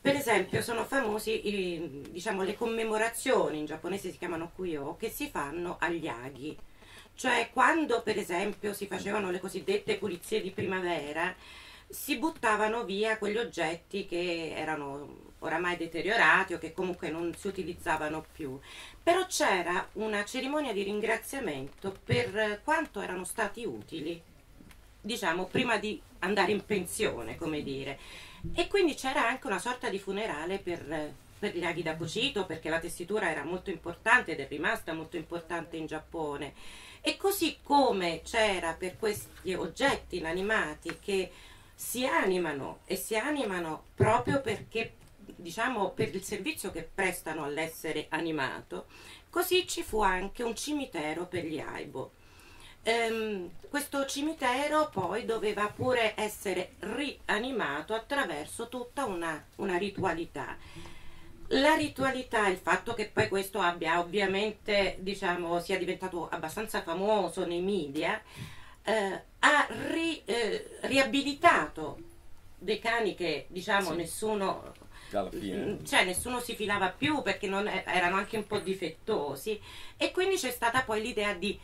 [0.00, 5.28] Per esempio sono famosi i, diciamo, le commemorazioni, in giapponese si chiamano kuyo, che si
[5.28, 6.56] fanno agli aghi.
[7.14, 11.34] Cioè quando per esempio si facevano le cosiddette pulizie di primavera,
[11.90, 18.24] si buttavano via quegli oggetti che erano oramai deteriorati o che comunque non si utilizzavano
[18.32, 18.58] più.
[19.02, 24.20] Però c'era una cerimonia di ringraziamento per quanto erano stati utili,
[25.00, 27.98] diciamo, prima di andare in pensione, come dire.
[28.54, 32.68] E quindi c'era anche una sorta di funerale per, per gli aghi da cucito, perché
[32.68, 36.52] la tessitura era molto importante ed è rimasta molto importante in Giappone.
[37.00, 41.30] E così come c'era per questi oggetti inanimati che
[41.80, 48.84] si animano e si animano proprio perché diciamo per il servizio che prestano all'essere animato,
[49.30, 52.12] così ci fu anche un cimitero per gli aibo.
[52.82, 60.58] Ehm, questo cimitero poi doveva pure essere rianimato attraverso tutta una, una ritualità.
[61.48, 67.62] La ritualità, il fatto che poi questo abbia ovviamente, diciamo, sia diventato abbastanza famoso nei
[67.62, 68.22] media,
[68.90, 71.98] eh, ha ri, eh, riabilitato
[72.58, 73.96] dei cani che, diciamo, Sì.
[73.96, 74.74] nessuno
[75.30, 75.78] fine.
[75.84, 79.60] cioè nessuno si filava più perché non è- erano anche un po' difettosi
[79.96, 81.58] e quindi c'è stata poi l'idea di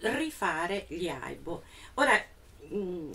[0.00, 1.62] rifare gli aibo.
[1.94, 2.12] Ora,
[2.68, 3.10] mh,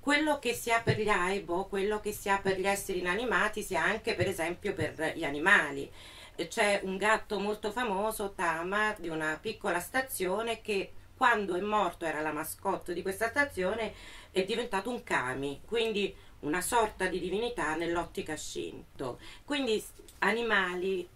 [0.00, 3.62] quello che si ha per gli aibo, quello che si ha per gli esseri inanimati,
[3.62, 5.90] si ha anche per esempio per gli animali.
[6.34, 10.90] C'è un gatto molto famoso, Tama, di una piccola stazione che
[11.22, 13.94] quando è morto era la mascotte di questa stazione,
[14.32, 19.20] è diventato un kami, quindi una sorta di divinità nell'ottica Shinto.
[19.44, 19.80] Quindi
[20.18, 21.08] animali,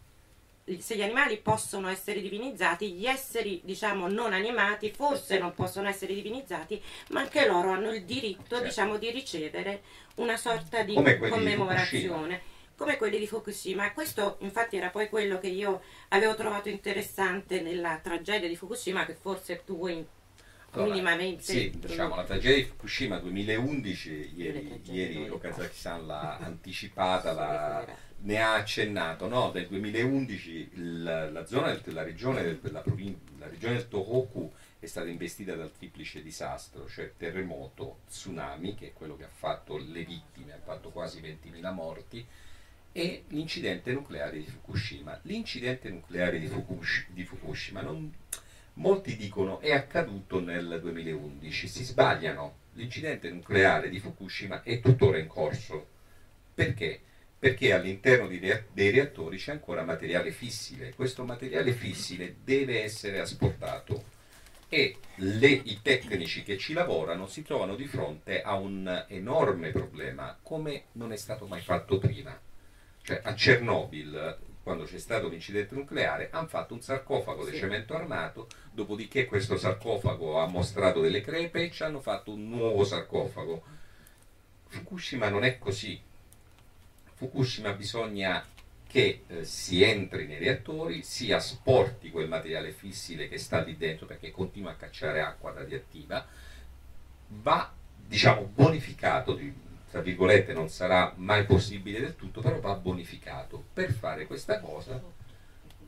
[0.78, 6.14] se gli animali possono essere divinizzati, gli esseri diciamo non animati forse non possono essere
[6.14, 8.64] divinizzati, ma anche loro hanno il diritto Certo.
[8.64, 9.82] diciamo di ricevere
[10.18, 12.54] una sorta di Come commemorazione.
[12.76, 13.92] Come quelli di Fukushima.
[13.92, 19.14] Questo infatti era poi quello che io avevo trovato interessante nella tragedia di Fukushima, che
[19.14, 20.06] forse tu vuoi
[20.70, 25.28] Allora, minimamente Sì, diciamo la tragedia di Fukushima 2011, ieri, ieri.
[25.28, 29.52] Okazaki-san l'ha anticipata, sì, ne ha accennato, no?
[29.52, 32.82] Nel 2011 il- la, zona, del- la, regione del, la,
[33.38, 38.92] la regione del Tohoku è stata investita dal triplice disastro, cioè terremoto, tsunami, che è
[38.92, 42.26] quello che ha fatto le vittime, ha fatto quasi 20.000 morti,
[42.96, 45.20] e l'incidente nucleare di Fukushima.
[45.24, 48.10] L'incidente nucleare di, Fukush- di Fukushima non-
[48.74, 52.54] molti dicono è accaduto nel 2011, si sbagliano.
[52.72, 55.88] L'incidente nucleare di Fukushima è tuttora in corso.
[56.54, 56.98] Perché?
[57.38, 60.94] Perché all'interno dei reattori c'è ancora materiale fissile.
[60.94, 64.04] Questo materiale fissile deve essere asportato
[64.70, 70.34] e le- i tecnici che ci lavorano si trovano di fronte a un enorme problema,
[70.42, 72.45] come non è stato mai fatto prima.
[73.06, 77.58] Cioè a Chernobyl, quando c'è stato l'incidente nucleare, hanno fatto un sarcofago di Sì.
[77.58, 82.82] cemento armato, dopodiché questo sarcofago ha mostrato delle crepe e ci hanno fatto un nuovo
[82.82, 83.62] sarcofago.
[84.66, 86.02] Fukushima non è così.
[87.14, 88.44] Fukushima bisogna
[88.88, 94.06] che eh, si entri nei reattori, si asporti quel materiale fissile che sta lì dentro
[94.06, 96.26] perché continua a cacciare acqua radioattiva,
[97.28, 97.72] va
[98.04, 103.64] diciamo bonificato, di- tra virgolette non sarà mai possibile del tutto, però va bonificato.
[103.72, 105.00] Per fare questa cosa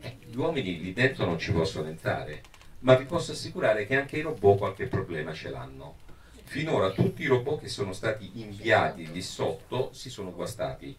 [0.01, 2.43] eh, gli uomini lì dentro non ci possono entrare,
[2.81, 5.97] ma vi posso assicurare che anche i robot qualche problema ce l'hanno.
[6.45, 10.97] Finora tutti i robot che sono stati inviati lì sotto si sono guastati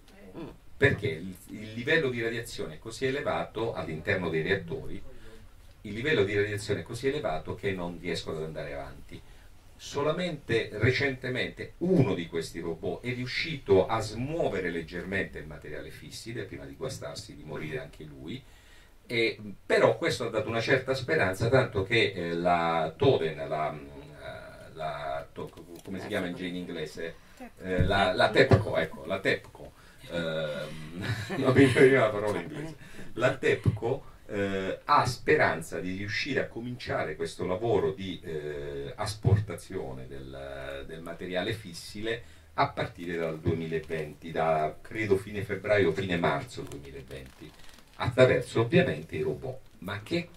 [0.79, 5.03] perché il, il livello di radiazione è così elevato all'interno dei reattori,
[5.81, 9.21] il livello di radiazione è così elevato che non riescono ad andare avanti.
[9.81, 16.65] Solamente recentemente uno di questi robot è riuscito a smuovere leggermente il materiale fissile prima
[16.65, 18.43] di guastarsi di morire anche lui.
[19.07, 23.87] E, però questo ha dato una certa speranza, tanto che eh, la Toden, la, mm,
[23.87, 25.25] eh, la-
[25.81, 27.15] come si chiama in, in inglese?
[27.63, 29.71] Eh, la, la TEPCO, ecco, la TEPCO,
[30.11, 31.05] ehm,
[31.39, 32.75] non mi veniva la parola inglese,
[33.13, 40.85] la TEPCO eh, ha speranza di riuscire a cominciare questo lavoro di eh, asportazione del,
[40.87, 47.51] del materiale fissile a partire dal 2020, da credo fine febbraio, fine marzo 2020,
[47.95, 50.29] attraverso ovviamente i robot, ma che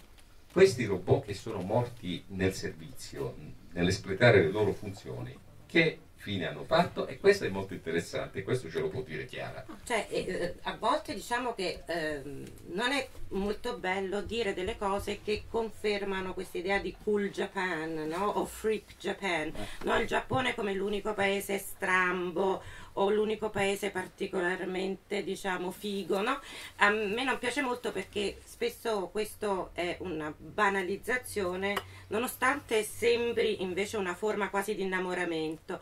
[0.51, 3.35] questi robot che sono morti nel servizio,
[3.73, 7.05] nell'espletare le loro funzioni, che fine hanno fatto?
[7.05, 9.65] E questo è molto interessante, questo ce lo può dire Chiara.
[9.83, 15.19] Cioè, eh, eh, a volte diciamo che ehm, non è molto bello dire delle cose
[15.21, 18.25] che confermano questa idea di cool Japan, no?
[18.25, 19.51] O freak Japan,
[19.83, 19.99] no?
[19.99, 26.39] Il Giappone come l'unico paese strambo o l'unico paese particolarmente, diciamo, figo, no?
[26.77, 31.75] A me non piace molto perché spesso questo è una banalizzazione,
[32.07, 35.81] nonostante sembri invece una forma quasi di innamoramento.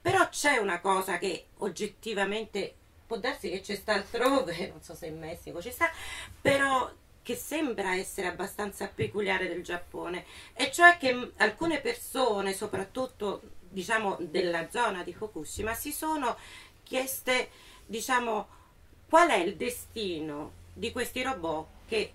[0.00, 2.74] Però c'è una cosa che oggettivamente
[3.06, 5.90] può darsi che ci sta altrove, non so se in Messico ci sta,
[6.40, 6.90] però
[7.22, 14.70] che sembra essere abbastanza peculiare del Giappone, e cioè che alcune persone, soprattutto diciamo della
[14.70, 16.36] zona di Fukushima, si sono
[16.82, 17.50] chieste,
[17.86, 18.46] diciamo,
[19.08, 22.12] qual è il destino di questi robot che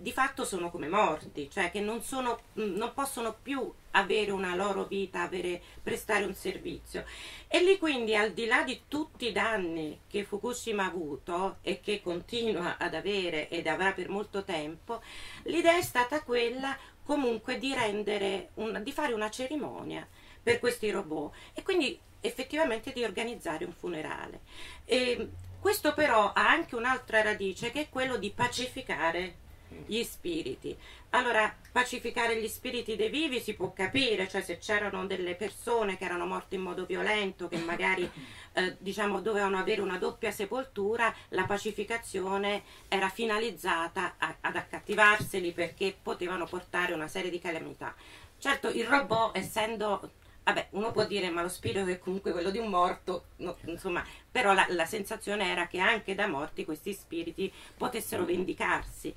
[0.00, 4.84] di fatto sono come morti, cioè che non, sono, non possono più avere una loro
[4.84, 7.04] vita, avere, prestare un servizio.
[7.48, 11.80] E lì quindi al di là di tutti i danni che Fukushima ha avuto e
[11.80, 15.02] che continua ad avere ed avrà per molto tempo,
[15.44, 20.06] l'idea è stata quella comunque di rendere, un- di fare una cerimonia
[20.48, 24.40] per questi robot e quindi effettivamente di organizzare un funerale.
[24.86, 25.28] E
[25.60, 29.46] questo però ha anche un'altra radice che è quello di pacificare
[29.84, 30.74] gli spiriti.
[31.10, 36.06] Allora, pacificare gli spiriti dei vivi si può capire, cioè se c'erano delle persone che
[36.06, 38.10] erano morte in modo violento, che magari
[38.54, 45.94] eh, diciamo dovevano avere una doppia sepoltura, la pacificazione era finalizzata a- ad accattivarseli perché
[46.02, 47.94] potevano portare una serie di calamità.
[48.38, 50.12] Certo, il robot, essendo
[50.48, 54.02] Vabbè, uno può dire ma lo spirito è comunque quello di un morto, no, insomma,
[54.30, 59.14] però la, la sensazione era che anche da morti questi spiriti potessero vendicarsi.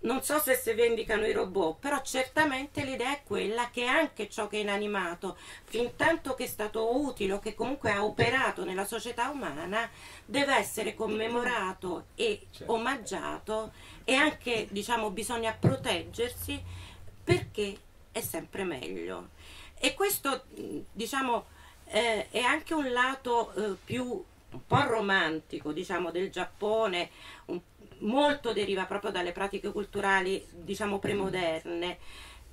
[0.00, 4.46] Non so se si vendicano i robot, però certamente l'idea è quella che anche ciò
[4.46, 8.84] che è inanimato, fin tanto che è stato utile o che comunque ha operato nella
[8.84, 9.88] società umana,
[10.26, 12.72] deve essere commemorato e Certo.
[12.74, 13.72] omaggiato
[14.04, 16.62] e anche, diciamo, bisogna proteggersi
[17.24, 17.76] perché
[18.12, 19.30] è sempre meglio.
[19.78, 20.44] E questo,
[20.92, 21.46] diciamo,
[21.86, 24.04] eh, è anche un lato eh, più
[24.50, 27.10] un po' romantico, diciamo, del Giappone,
[27.46, 27.60] un-
[27.98, 31.98] molto deriva proprio dalle pratiche culturali, diciamo, premoderne.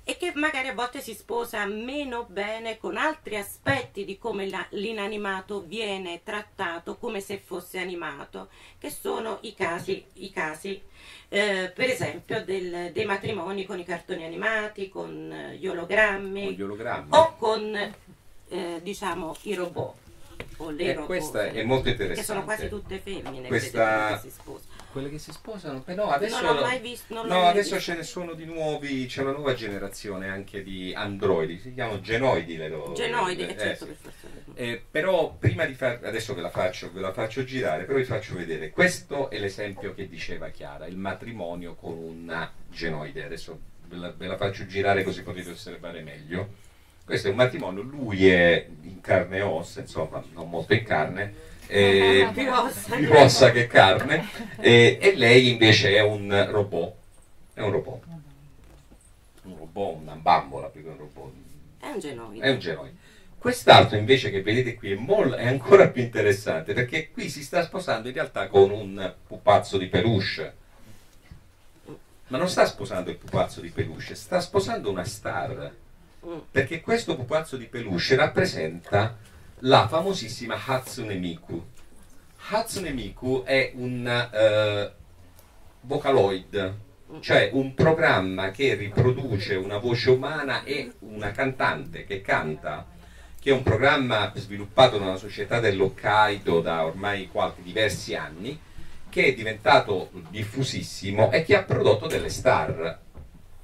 [0.06, 4.66] E che magari a volte si sposa meno bene con altri aspetti di come la-
[4.70, 8.48] l'inanimato viene trattato come se fosse animato,
[8.78, 10.80] che sono i casi, i casi
[11.30, 16.62] eh, per esempio del- dei matrimoni con i cartoni animati, con eh, gli ologrammi gli
[16.62, 17.08] ologrammi.
[17.10, 17.74] o con
[18.48, 19.94] eh, diciamo i robot
[20.58, 22.24] o le Eh, robot questa è molto che interessante.
[22.24, 24.73] sono quasi tutte femmine Questa- che si sposano.
[24.94, 27.90] Quelle che si sposano, però adesso, non l'ho mai visto non no, mai adesso visto.
[27.90, 32.56] ce ne sono di nuovi, c'è una nuova generazione anche di androidi, si chiamano genoidi
[32.56, 32.92] le loro.
[32.92, 33.90] genoidi eh, eh, certo sì.
[33.90, 37.86] per forza Eh, però prima di far, adesso ve la, faccio, ve la faccio girare,
[37.86, 43.24] però vi faccio vedere, questo è l'esempio che diceva Chiara, il matrimonio con una genoide,
[43.24, 46.62] adesso ve la, ve la faccio girare così potete osservare meglio.
[47.04, 51.34] Questo è un matrimonio, lui è in carne e ossa, insomma, non molto in carne,
[51.66, 54.28] eh, Più ossa più che- ossa che carne,
[54.60, 56.94] eh, e lei invece è un robot,
[57.54, 58.02] è un robot,
[59.42, 61.32] un robot, una bambola più che un robot,
[61.80, 62.96] è un genoide è un genoide.
[63.38, 67.62] Quest'altro invece che vedete qui è, mol- è ancora più interessante perché qui si sta
[67.62, 70.54] sposando in realtà con un pupazzo di peluche.
[72.28, 75.70] Ma non sta sposando il pupazzo di peluche, sta sposando una star.
[76.26, 76.38] Mm.
[76.50, 79.14] Perché questo pupazzo di peluche rappresenta
[79.66, 81.62] la famosissima Hatsune Miku.
[82.48, 84.92] Hatsune Miku è un eh,
[85.80, 86.74] vocaloid,
[87.20, 92.86] cioè un programma che riproduce una voce umana e una cantante che canta,
[93.40, 98.58] che è un programma sviluppato una società dell'Hokkaido da ormai qualche, diversi anni,
[99.08, 103.00] che è diventato diffusissimo e che ha prodotto delle star.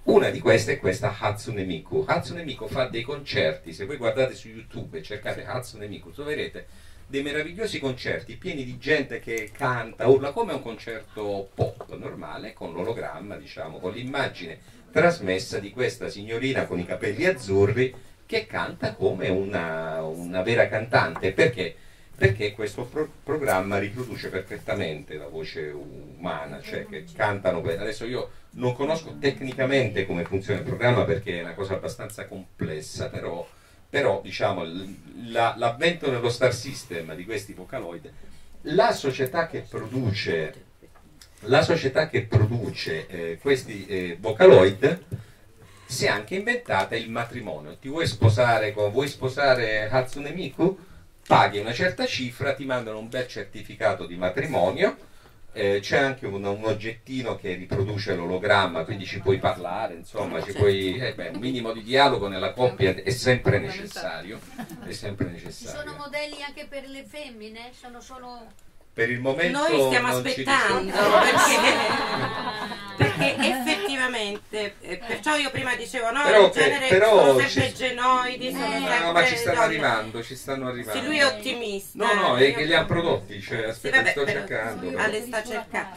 [0.04, 2.04] Una di queste è questa Hatsune Miku.
[2.06, 6.66] Hatsune Miku fa dei concerti, se voi guardate su YouTube e cercate Hatsune Miku, troverete
[7.06, 12.72] dei meravigliosi concerti pieni di gente che canta, urla come un concerto pop normale, con
[12.72, 14.58] l'ologramma, diciamo, con l'immagine
[14.90, 17.94] trasmessa di questa signorina con i capelli azzurri
[18.24, 21.32] che canta come una, una vera cantante.
[21.32, 21.76] Perché?
[22.20, 27.62] Perché questo pro- programma riproduce perfettamente la voce umana, cioè che cantano.
[27.62, 32.26] que- Adesso io non conosco tecnicamente come funziona il programma perché è una cosa abbastanza
[32.26, 33.48] complessa, però,
[33.88, 34.94] però diciamo, l-
[35.30, 38.12] la- l'avvento nello star system di questi vocaloid,
[38.64, 40.64] la società che produce,
[41.44, 45.04] la società che produce eh, questi eh, vocaloid
[45.86, 47.78] si è anche inventata il matrimonio.
[47.78, 50.88] Ti vuoi sposare con vuoi sposare Hatsune Miku?
[51.30, 54.96] Paghi una certa cifra, ti mandano un bel certificato di matrimonio.
[55.52, 60.52] eh, c'è anche un, un oggettino che riproduce l'ologramma, quindi ci puoi parlare, insomma, ci
[60.52, 64.40] puoi, eh, beh, un minimo di dialogo nella coppia è sempre necessario.
[64.84, 65.80] È sempre Ci necessario.
[65.80, 67.70] sono modelli anche per le femmine?
[67.78, 68.46] Sono solo...
[69.00, 71.56] Per il momento Noi stiamo non ci aspettando perché,
[72.98, 77.74] perché effettivamente, eh, perciò io prima dicevo no, Però in genere però sono sempre ci-
[77.74, 79.66] genoidi, sono Eh, sempre No, ma ci stanno donne.
[79.66, 81.00] arrivando, ci stanno arrivando.
[81.00, 82.04] Sì, lui è ottimista.
[82.04, 84.98] No, no, è che li ha prodotti, cioè, aspetta, vabbè, sto però- cercando.
[84.98, 85.96] Ah, le sta cercando.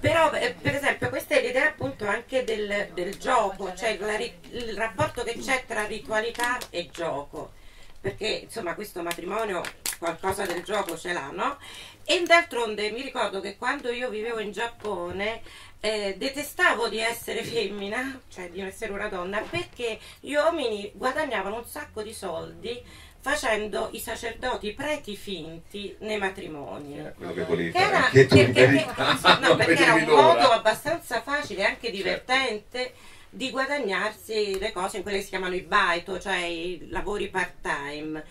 [0.00, 4.74] Però, eh, per esempio, questa è l'idea appunto anche del, del gioco, cioè la il
[4.76, 7.52] rapporto che c'è tra ritualità e gioco.
[8.00, 9.62] Perché, insomma, questo matrimonio
[10.00, 11.56] qualcosa del gioco ce l'ha, no?
[12.04, 15.42] E d'altronde mi ricordo che quando io vivevo in Giappone
[15.80, 21.66] eh, detestavo di essere femmina, cioè di essere una donna, perché gli uomini guadagnavano un
[21.66, 22.82] sacco di soldi
[23.22, 26.98] facendo i sacerdoti preti finti nei matrimoni.
[26.98, 29.38] Era quello che volevi fare era, perché, verità.
[29.40, 32.94] no, perché era un modo abbastanza facile e anche divertente
[33.30, 37.54] di guadagnarsi le cose in quelle che si chiamano i baito, cioè i lavori part
[37.62, 38.24] time.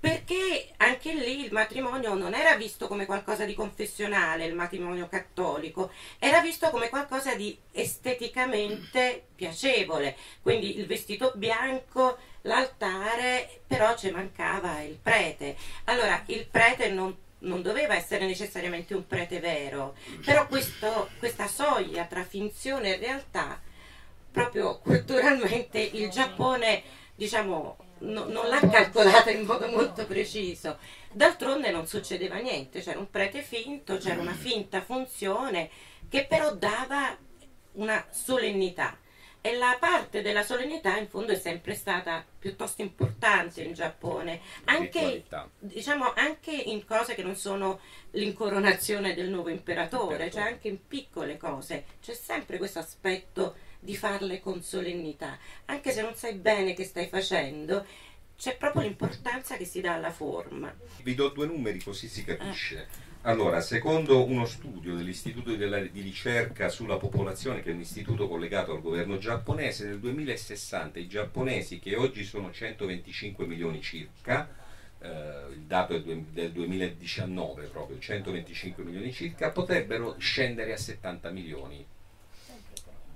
[0.00, 5.90] Perché anche lì il matrimonio non era visto come qualcosa di confessionale, il matrimonio cattolico,
[6.20, 10.16] era visto come qualcosa di esteticamente piacevole.
[10.40, 15.56] Quindi il vestito bianco, l'altare, però ci mancava il prete.
[15.84, 22.04] Allora, il prete non, non doveva essere necessariamente un prete vero, però questo- questa soglia
[22.04, 23.60] tra finzione e realtà,
[24.30, 26.82] proprio culturalmente il Giappone,
[27.16, 30.78] diciamo, no- non l'ha calcolata in modo molto preciso.
[31.12, 35.70] D'altronde non succedeva niente, c'era un prete finto, c'era una finta funzione
[36.08, 37.16] che però dava
[37.72, 38.96] una solennità.
[39.40, 45.24] E la parte della solennità in fondo è sempre stata piuttosto importante in Giappone, anche,
[45.60, 47.78] diciamo, anche in cose che non sono
[48.10, 50.30] l'incoronazione del nuovo imperatore, Imperatore.
[50.30, 51.84] cioè anche in piccole cose.
[52.02, 57.08] C'è sempre questo aspetto di farle con solennità, anche se non sai bene che stai
[57.08, 57.84] facendo,
[58.36, 60.72] c'è proprio l'importanza che si dà alla forma.
[61.02, 63.06] Vi do due numeri così si capisce.
[63.22, 68.80] Allora, secondo uno studio dell'Istituto di ricerca sulla popolazione, che è un istituto collegato al
[68.80, 74.48] governo giapponese, nel 2060 i giapponesi, che oggi sono 125 milioni circa,
[75.00, 75.08] eh,
[75.52, 81.84] il dato è del 2019 proprio, 125 milioni circa, potrebbero scendere a 70 milioni.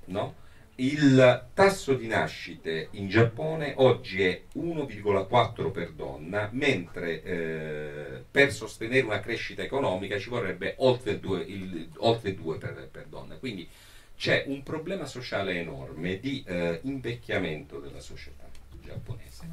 [0.07, 0.35] No?
[0.77, 9.05] Il tasso di nascite in Giappone oggi è 1,4 per donna, mentre eh, per sostenere
[9.05, 13.37] una crescita economica ci vorrebbe oltre 2, il, oltre 2 per, per donna.
[13.37, 13.69] Quindi
[14.17, 18.49] c'è un problema sociale enorme di eh, invecchiamento della società
[18.83, 19.47] giapponese.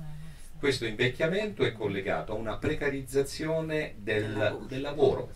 [0.57, 5.31] Questo invecchiamento è collegato a una precarizzazione del, del lavoro.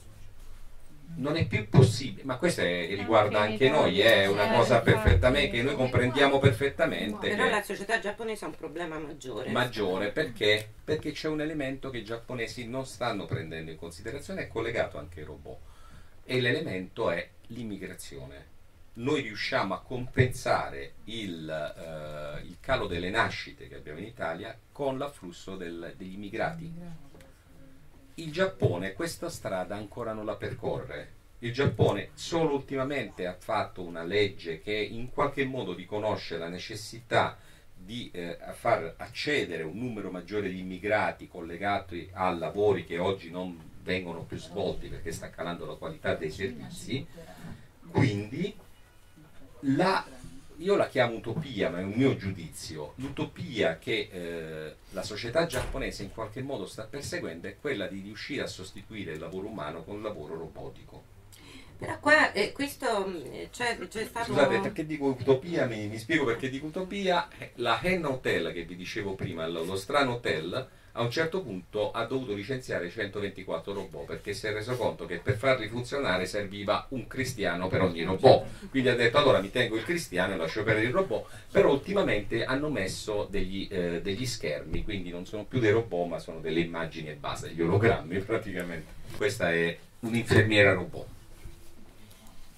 [1.16, 5.61] Non è più possibile, ma questo è- riguarda anche noi, è una cosa perfettamente che
[5.64, 7.30] noi comprendiamo perfettamente.
[7.30, 9.49] Però la società giapponese ha un problema maggiore.
[9.51, 10.68] maggiore perché?
[10.84, 15.20] Perché c'è un elemento che i giapponesi non stanno prendendo in considerazione, è collegato anche
[15.20, 15.57] ai robot.
[16.26, 18.51] E l'elemento è l'immigrazione.
[18.95, 24.97] Noi riusciamo a compensare il, eh, il calo delle nascite che abbiamo in Italia con
[24.97, 26.72] l'afflusso del- degli immigrati.
[28.16, 31.22] Il Giappone questa strada ancora non la percorre.
[31.39, 37.38] Il Giappone solo ultimamente ha fatto una legge che in qualche modo riconosce la necessità
[37.76, 43.72] di eh, far accedere un numero maggiore di immigrati collegati a lavori che oggi non
[43.82, 47.05] vengono più svolti perché sta calando la qualità dei servizi.
[47.89, 48.55] Quindi
[49.61, 50.05] la,
[50.64, 52.93] io la chiamo utopia, ma è un mio giudizio.
[52.95, 58.41] L'utopia che eh, la società giapponese in qualche modo sta perseguendo è quella di riuscire
[58.43, 61.11] a sostituire il lavoro umano con il lavoro robotico.
[61.78, 63.11] Però qua eh, questo
[63.51, 64.32] c'è, c'è stato...
[64.32, 65.66] Scusate, perché dico utopia?
[65.66, 67.28] Mi, mi spiego perché dico utopia.
[67.38, 71.41] Eh, La Hen Hotel che vi dicevo prima, lo, lo strano hotel, a un certo
[71.41, 76.26] punto ha dovuto licenziare 124 robot perché si è reso conto che per farli funzionare
[76.26, 78.70] serviva un cristiano per ogni robot.
[78.70, 82.44] Quindi ha detto allora mi tengo il cristiano e lascio perdere il robot, però ultimamente
[82.46, 86.60] hanno messo degli, eh, degli schermi, quindi non sono più dei robot ma sono delle
[86.60, 88.91] immagini e basta, degli ologrammi praticamente.
[89.18, 91.08] Questa è un'infermiera robot.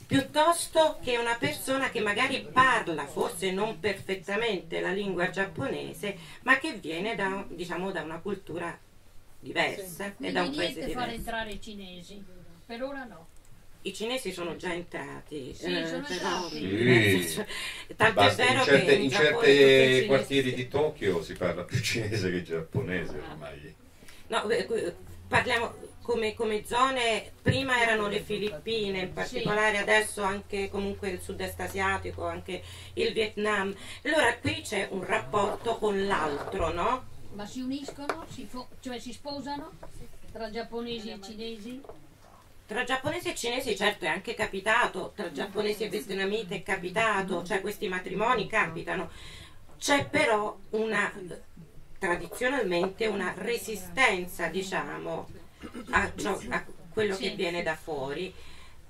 [0.05, 6.73] Piuttosto che una persona che magari parla forse non perfettamente la lingua giapponese, ma che
[6.73, 8.77] viene da, diciamo, da una cultura
[9.39, 11.15] diversa e da un Quindi paese niente far diverso.
[11.15, 12.23] entrare i cinesi.
[12.65, 13.27] Per ora no.
[13.83, 17.21] I cinesi sono già entrati, Sì, sono però- entrati.
[17.27, 17.43] Sì.
[17.95, 21.21] Tanto Basta, è vero in certe, che in Giappone tutti i certi quartieri di Tokyo
[21.23, 23.75] si parla più cinese che giapponese ormai.
[24.27, 24.95] No, eh,
[25.27, 25.75] parliamo
[26.05, 32.27] come, come zone, prima erano le Filippine in particolare, adesso anche comunque il sud-est asiatico,
[32.27, 32.61] anche
[32.93, 33.75] il Vietnam.
[34.03, 37.05] Allora qui c'è un rapporto con l'altro, no?
[37.33, 38.47] Ma si uniscono, si
[38.79, 39.71] cioè si sposano
[40.31, 41.81] tra giapponesi e cinesi?
[42.67, 47.61] Tra giapponesi e cinesi certo è anche capitato, tra giapponesi e vietnamiti è capitato, cioè
[47.61, 49.09] questi matrimoni capitano.
[49.79, 51.11] C'è però una,
[51.97, 55.43] tradizionalmente, una resistenza, diciamo,
[55.91, 58.33] a, ciò- a quello che viene da fuori.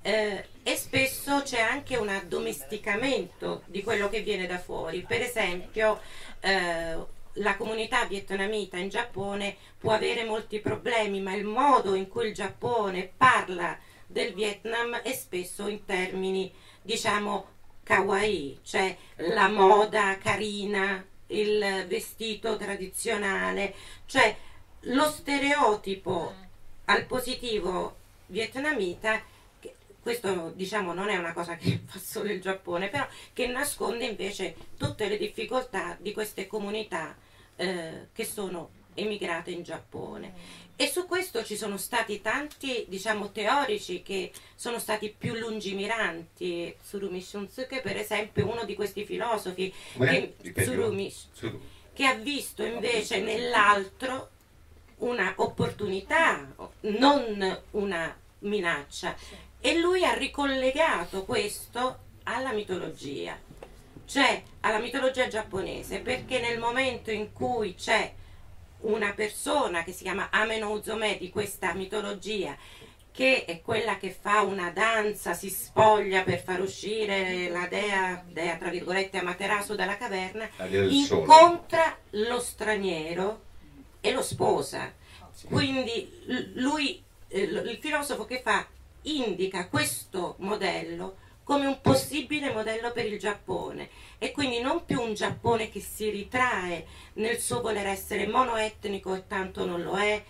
[0.02, 5.02] eh, e spesso c'è anche un addomesticamento di quello che viene da fuori.
[5.02, 6.00] Per esempio,
[6.40, 6.96] eh,
[7.38, 12.34] la comunità vietnamita in Giappone può avere molti problemi, ma il modo in cui il
[12.34, 13.76] Giappone parla
[14.06, 17.48] del Vietnam è spesso in termini, diciamo,
[17.82, 23.74] kawaii, cioè la moda carina, il vestito tradizionale,
[24.06, 24.34] cioè
[24.82, 26.34] lo stereotipo
[26.86, 29.22] al positivo vietnamita,
[30.00, 34.54] questo diciamo non è una cosa che fa solo il Giappone, però che nasconde invece
[34.76, 37.16] tutte le difficoltà di queste comunità
[37.56, 40.64] eh, che sono emigrate in Giappone.
[40.78, 46.76] E su questo ci sono stati tanti, diciamo, teorici che sono stati più lungimiranti.
[46.82, 50.34] Tsurumi Shunsuke, per esempio, è uno di questi filosofi che.
[50.54, 51.60] Tsurumi, Su-
[51.94, 54.32] che ha visto invece nell'altro
[54.98, 56.46] una opportunità,
[56.80, 59.14] non una minaccia.
[59.60, 63.36] E lui ha ricollegato questo alla mitologia,
[64.06, 68.12] cioè alla mitologia giapponese, perché nel momento in cui c'è
[68.80, 72.56] una persona che si chiama Ameno Uzome di questa mitologia,
[73.10, 78.56] che è quella che fa una danza, si spoglia per far uscire la dea, dea
[78.56, 83.45] tra virgolette Amaterasu dalla caverna, incontra lo straniero
[84.06, 84.92] e lo sposa.
[85.48, 88.66] Quindi lui, eh, il filosofo che fa,
[89.02, 93.88] indica questo modello come un possibile modello per il Giappone
[94.18, 99.26] e quindi non più un Giappone che si ritrae nel suo voler essere monoetnico e
[99.28, 100.24] tanto non lo è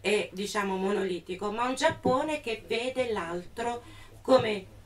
[0.00, 3.82] e diciamo monolitico, ma un Giappone che vede l'altro
[4.22, 4.78] come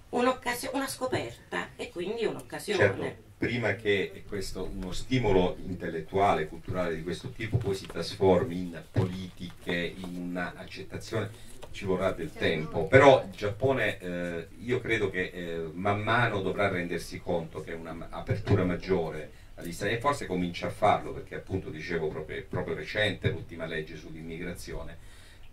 [0.73, 2.79] una scoperta e quindi un'occasione.
[2.79, 8.83] Certo, prima che questo, uno stimolo intellettuale, culturale di questo tipo poi si trasformi in
[8.91, 15.71] politiche, in accettazione, ci vorrà del tempo, però il Giappone eh, io credo che eh,
[15.73, 21.71] man mano dovrà rendersi conto che un'apertura maggiore stranieri, forse comincia a farlo perché appunto
[21.71, 24.97] dicevo proprio, proprio recente l'ultima legge sull'immigrazione,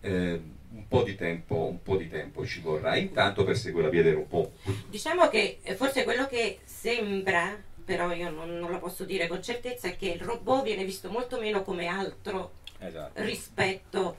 [0.02, 0.42] eh,
[0.74, 4.16] un, po di tempo, un po' di tempo ci vorrà, intanto persegue la via del
[4.16, 4.52] robot.
[4.88, 9.42] Diciamo che eh, forse quello che sembra però io non, non, lo posso dire con
[9.42, 13.22] certezza, è che il robot viene visto molto meno come altro esatto.
[13.22, 14.16] rispetto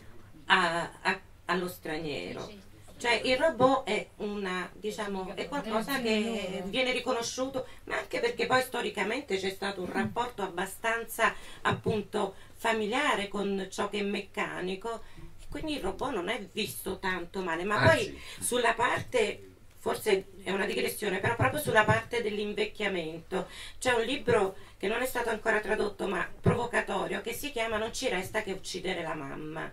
[0.47, 2.71] a, a allo straniero.
[2.97, 8.63] Cioè il robot è, una, diciamo, è qualcosa che viene riconosciuto, ma anche perché poi
[8.63, 15.03] storicamente c'è stato un rapporto abbastanza appunto familiare con ciò che è meccanico,
[15.53, 18.11] quindi il robot non è visto tanto male, ma Anzi.
[18.11, 19.49] poi sulla parte
[19.79, 23.49] forse è una digressione, però proprio sulla parte dell'invecchiamento.
[23.79, 27.93] C'è un libro che non è stato ancora tradotto, ma provocatorio, che si chiama Non
[27.93, 29.71] ci resta che uccidere la mamma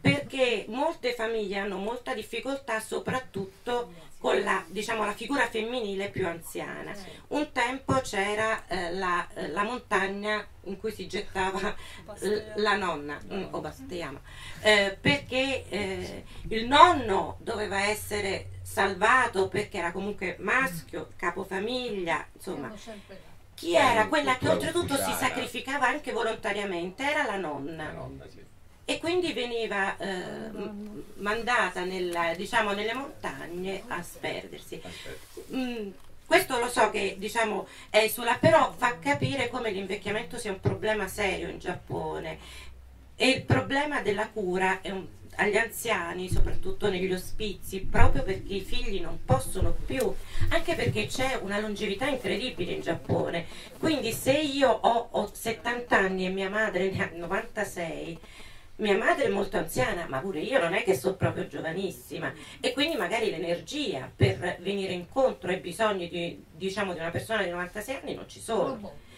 [0.00, 6.92] perché molte famiglie hanno molta difficoltà soprattutto con la, diciamo, la figura femminile più anziana.
[7.28, 11.74] Un tempo c'era eh, la, eh, la, montagna in cui si gettava
[12.56, 14.20] la nonna, mm, o Bastiama,
[14.60, 22.70] eh, perché eh, il nonno doveva essere salvato perché era comunque maschio, capofamiglia, insomma.
[23.54, 27.02] Chi era quella che oltretutto si sacrificava anche volontariamente?
[27.02, 27.84] Era la nonna.
[27.84, 28.50] La nonna sì
[28.90, 30.50] e quindi veniva eh,
[31.18, 34.82] mandata nella, diciamo, nelle montagne a sperdersi.
[35.54, 35.90] Mm,
[36.26, 41.06] questo lo so che diciamo, è sulla, però fa capire come l'invecchiamento sia un problema
[41.06, 42.38] serio in Giappone
[43.14, 49.00] e il problema della cura un, agli anziani, soprattutto negli ospizi, proprio perché i figli
[49.00, 50.12] non possono più,
[50.48, 53.46] anche perché c'è una longevità incredibile in Giappone.
[53.78, 58.18] Quindi se io ho, ho 70 anni e mia madre ne ha 96,
[58.80, 62.72] mia madre è molto anziana, ma pure io non è che sono proprio giovanissima e
[62.72, 67.94] quindi magari l'energia per venire incontro ai bisogni di, diciamo, di una persona di 96
[67.96, 69.08] anni non ci sono.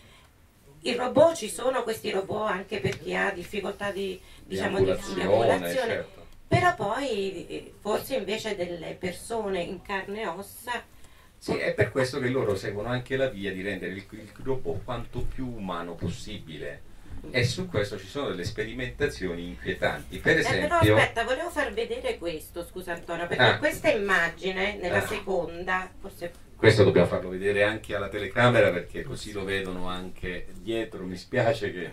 [0.84, 4.84] I robot ci sono questi robot anche per chi ha difficoltà di, diciamo, di,
[5.14, 6.26] di ambulazione, certo.
[6.48, 10.90] però poi forse invece delle persone in carne e ossa
[11.38, 14.84] sì, è per questo che loro seguono anche la via di rendere il, il robot
[14.84, 16.90] quanto più umano possibile
[17.30, 20.18] e su questo ci sono delle sperimentazioni inquietanti.
[20.18, 20.64] Per esempio...
[20.64, 23.58] Eh, però aspetta, volevo far vedere questo, scusa Antonio, perché ah.
[23.58, 25.06] questa immagine nella ah.
[25.06, 26.32] seconda, forse...
[26.56, 31.72] Questo dobbiamo farlo vedere anche alla telecamera perché così lo vedono anche dietro, mi spiace
[31.72, 31.92] che...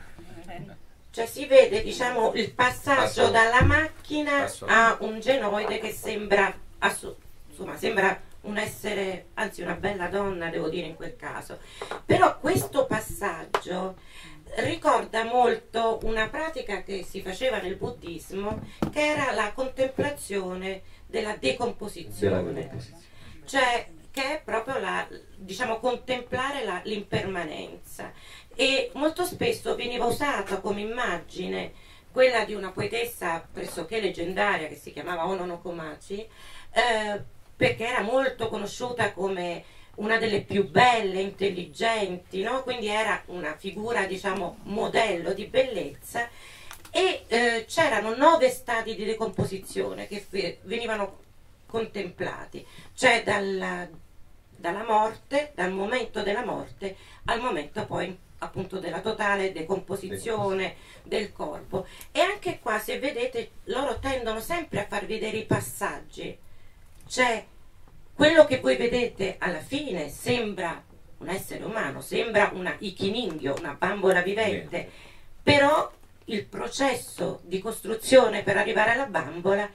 [1.11, 3.31] Cioè si vede diciamo il passaggio Passo.
[3.31, 4.65] dalla macchina Passo.
[4.67, 10.87] a un genoide che sembra, insomma, sembra un essere, anzi una bella donna devo dire
[10.87, 11.59] in quel caso.
[12.05, 13.95] Però questo passaggio
[14.57, 22.35] ricorda molto una pratica che si faceva nel buddismo che era la contemplazione della decomposizione,
[22.35, 23.03] della decomposizione.
[23.45, 28.11] cioè che è proprio la, diciamo, contemplare la, l'impermanenza
[28.55, 31.71] e molto spesso veniva usata come immagine
[32.11, 36.27] quella di una poetessa pressoché leggendaria che si chiamava Ono no Komachi
[36.71, 37.23] eh,
[37.55, 39.63] perché era molto conosciuta come
[39.99, 42.63] una delle più belle, intelligenti, no?
[42.63, 46.27] quindi era una figura diciamo modello di bellezza
[46.91, 51.19] e eh, c'erano nove stadi di decomposizione che venivano
[51.65, 53.87] contemplati, cioè dalla,
[54.55, 56.95] dalla morte, dal momento della morte
[57.25, 61.85] al momento poi appunto della totale decomposizione del corpo.
[62.11, 66.35] E anche qua, se vedete, loro tendono sempre a far vedere i passaggi,
[67.07, 67.45] cioè
[68.19, 70.83] quello che voi vedete alla fine sembra
[71.19, 74.91] un essere umano, sembra una ikiningyo, una bambola vivente,
[75.41, 75.89] però
[76.25, 79.69] il processo di costruzione per arrivare alla bambola,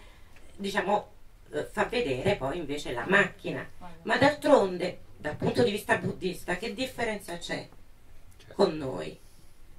[0.56, 1.12] diciamo,
[1.54, 3.66] eh, fa vedere poi invece la macchina.
[4.02, 7.66] Ma d'altronde, dal punto di vista buddista, che differenza c'è
[8.52, 9.18] con noi?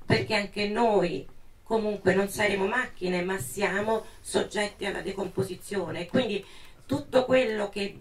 [0.04, 1.24] Perché anche noi
[1.62, 6.08] comunque non saremo macchine, ma siamo soggetti alla decomposizione.
[6.08, 6.44] Quindi
[6.88, 8.00] tutto quello che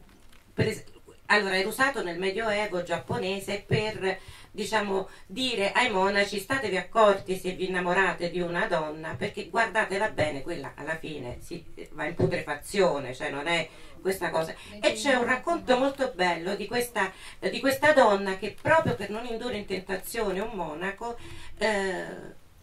[1.26, 4.18] allora, era usato nel Medioevo giapponese per
[4.50, 10.42] diciamo, dire ai monaci statevi accorti se vi innamorate di una donna perché guardatela bene,
[10.42, 13.68] quella alla fine si, va in putrefazione, cioè non è
[14.00, 14.54] questa cosa.
[14.80, 19.24] E c'è un racconto molto bello di questa, di questa donna che proprio per non
[19.24, 21.16] indurre in tentazione un monaco
[21.58, 22.04] eh,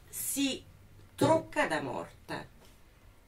[0.07, 0.63] si
[1.15, 2.45] trucca da morta.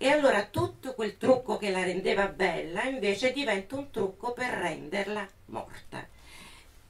[0.03, 5.25] E allora tutto quel trucco che la rendeva bella invece diventa un trucco per renderla
[5.45, 6.05] morta.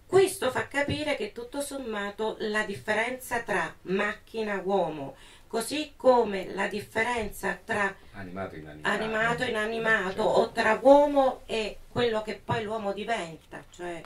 [0.07, 7.95] Questo fa capire che tutto sommato la differenza tra macchina-uomo, così come la differenza tra
[8.14, 8.95] Animato inanimato.
[8.95, 14.01] animato e inanimato o tra uomo e quello che poi l'uomo diventa, cioè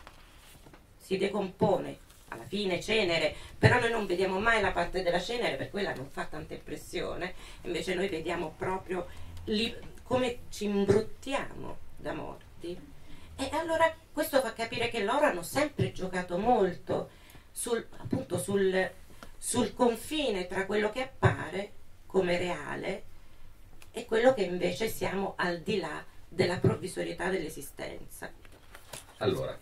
[0.97, 1.97] si decompone,
[2.29, 6.09] alla fine cenere, però noi non vediamo mai la parte della cenere perché quella non
[6.09, 9.07] fa tanta impressione, invece noi vediamo proprio
[9.45, 9.73] lì
[10.03, 12.95] come ci imbruttiamo da morti.
[13.39, 17.09] E allora questo fa capire che loro hanno sempre giocato molto
[17.51, 18.89] sul, appunto sul,
[19.37, 21.71] sul confine tra quello che appare
[22.07, 23.03] come reale
[23.91, 28.31] e quello che invece siamo al di là della provvisorietà dell'esistenza.
[29.17, 29.57] Allora,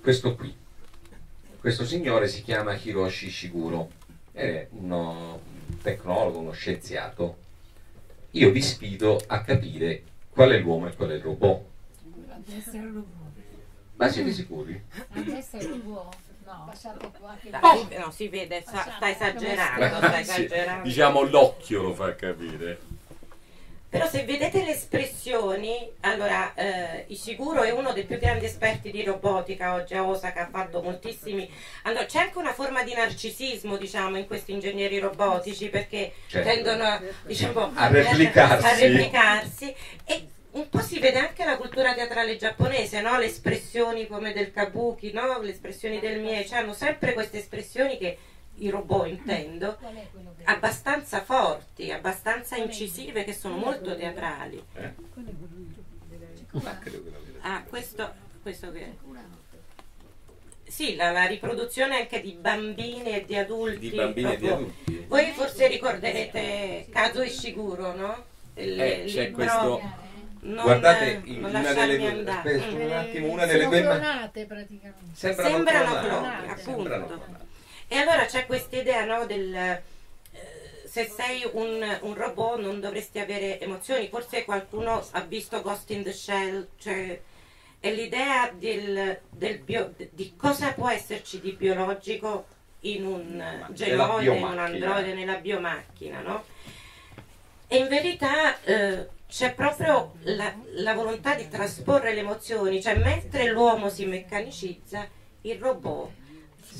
[0.00, 0.56] questo qui,
[1.62, 3.88] questo signore si chiama Hiroshi Shiguro,
[4.32, 5.40] è uno
[5.80, 7.36] tecnologo, uno scienziato.
[8.32, 11.64] Io vi sfido a capire qual è l'uomo e qual è il robot.
[13.94, 14.82] Ma siete sicuri?
[16.44, 16.68] No,
[17.48, 20.82] Dai, no, si vede, sa- sta esagerando, sta Sì, esagerando.
[20.88, 22.80] diciamo l'occhio lo fa capire.
[23.92, 29.04] Però se vedete le espressioni, allora eh, Ishiguro è uno dei più grandi esperti di
[29.04, 31.46] robotica oggi a Osaka, ha fatto moltissimi.
[31.82, 36.48] Allora, c'è anche una forma di narcisismo, diciamo, in questi ingegneri robotici perché Certo.
[36.48, 38.64] tendono a, diciamo, A replicarsi.
[38.66, 39.74] a replicarsi.
[40.06, 43.18] e un po' si vede anche la cultura teatrale giapponese, no?
[43.18, 45.38] le espressioni come del kabuki, no?
[45.42, 48.16] le espressioni del mie, cioè hanno sempre queste espressioni che
[48.56, 49.76] i robot intendo,
[50.44, 54.62] abbastanza forti, abbastanza incisive, che sono molto teatrali.
[54.74, 54.92] Eh?
[56.08, 56.26] Vedo.
[57.40, 58.96] Ah, questo, questo che
[60.64, 63.78] Sì, la, la riproduzione anche di bambini e di adulti.
[63.90, 65.04] Di bambini e di adulti.
[65.08, 68.24] Voi forse ricorderete Kazuo Ishiguro, no?
[68.54, 70.00] Il Eh, c'è libro questo-
[70.44, 72.54] Non, Guardate, non una lasciarmi delle andare.
[72.56, 75.00] aspetta, un attimo, una delle due ma- clonate praticamente.
[75.14, 76.08] sembrano, Sembrano clonate.
[76.08, 76.62] cloni, appunto.
[76.62, 77.46] Sembrano clonate.
[77.92, 79.82] E allora c'è questa idea no, del eh,
[80.86, 86.02] se sei un, un robot non dovresti avere emozioni, forse qualcuno ha visto Ghost in
[86.02, 87.20] the Shell, cioè
[87.78, 92.46] è l'idea del, del bio- di cosa può esserci di biologico
[92.80, 96.44] in un nella genoide, in un androide, nella biomacchina, no?
[97.66, 103.50] E in verità eh, c'è proprio la, la volontà di trasporre le emozioni, cioè mentre
[103.50, 105.06] l'uomo si meccanicizza,
[105.42, 106.20] il robot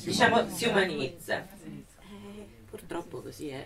[0.03, 1.47] diciamo si umanizza.
[1.63, 1.85] Eh,
[2.69, 3.65] purtroppo così è.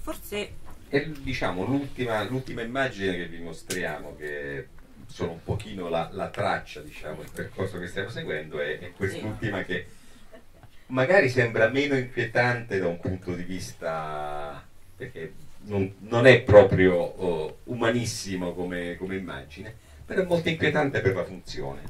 [0.00, 0.52] Forse
[0.88, 4.66] E diciamo l'ultima, l'ultima immagine che vi mostriamo, che
[5.06, 9.62] sono un pochino la, la traccia, diciamo, il percorso che stiamo seguendo, è, è quest'ultima
[9.62, 9.86] che
[10.86, 14.64] magari sembra meno inquietante da un punto di vista,
[14.96, 15.32] perché
[15.62, 21.24] non, non è proprio oh, umanissimo come, come immagine, però è molto inquietante per la
[21.24, 21.82] funzione.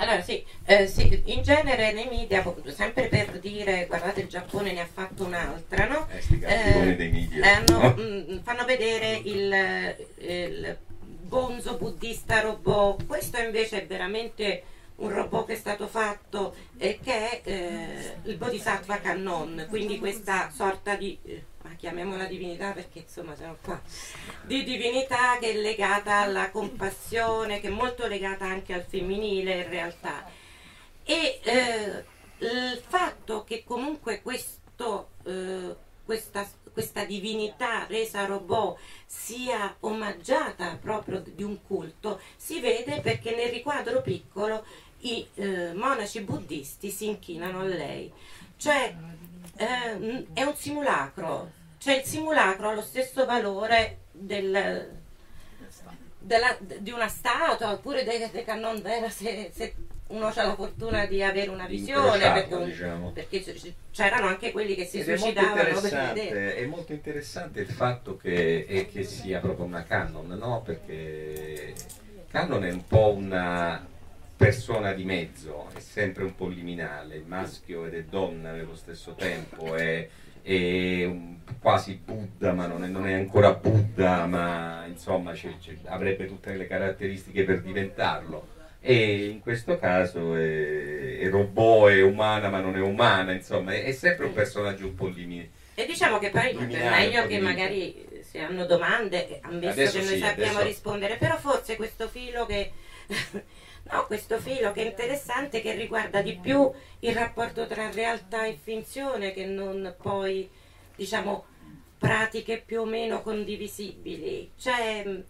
[0.00, 4.80] Allora sì, eh, sì, in genere nei media, sempre per dire guardate il Giappone ne
[4.80, 6.06] ha fatto un'altra, no?
[6.10, 7.94] Eh, cattivoni dei media, eh, no?
[7.98, 14.62] mm, fanno vedere il, il bonzo buddista robot, questo invece è veramente
[14.96, 20.50] un robot che è stato fatto e che è eh, il Bodhisattva Kannon, quindi questa
[20.54, 23.80] sorta di, eh, ma chiamiamola divinità perché insomma siamo qua,
[24.42, 29.68] di divinità che è legata alla compassione, che è molto legata anche al femminile in
[29.68, 30.30] realtà.
[31.04, 32.04] E eh,
[32.38, 41.42] il fatto che comunque questo, eh, questa, questa divinità resa robot sia omaggiata proprio di
[41.42, 44.64] un culto si vede perché nel riquadro piccolo
[45.00, 48.12] i eh, monaci buddisti si inchinano a lei.
[48.56, 48.94] Cioè
[49.56, 54.90] ehm, è un simulacro, cioè il simulacro ha lo stesso valore del,
[56.18, 59.74] della- di una statua oppure dei, dei cannon vera se, se
[60.08, 63.10] uno ha la fortuna di avere una visione perché, un- diciamo.
[63.12, 63.44] perché
[63.90, 67.60] c'erano anche quelli che si Ed è molto, suicidavano per vedere interessante, è molto interessante
[67.60, 70.62] il fatto che, è che sia proprio una canon, no?
[70.62, 71.74] Perché
[72.30, 73.86] canon è un po' una
[74.48, 79.14] persona di mezzo, è sempre un po' liminale, è maschio ed è donna nello stesso
[79.14, 80.08] tempo, è,
[80.40, 81.10] è
[81.60, 86.54] quasi Buddha, ma non è, non è ancora Buddha, ma insomma c'è- c'è- avrebbe tutte
[86.54, 88.54] le caratteristiche per diventarlo.
[88.80, 93.82] E in questo caso è, è robot, è umana ma non è umana, insomma, è,
[93.82, 95.56] è sempre un personaggio un po' limitato.
[95.74, 100.14] E diciamo che poi Liminare, meglio che magari se hanno domande, ammesso Adesso che noi
[100.14, 102.70] sì, sappiamo adesso- rispondere, però forse questo filo che
[103.90, 106.70] no, questo filo che è interessante che riguarda di più
[107.00, 110.48] il rapporto tra realtà e finzione che non poi
[110.94, 111.44] diciamo
[111.98, 114.52] pratiche più o meno condivisibili.
[114.56, 115.22] Cioè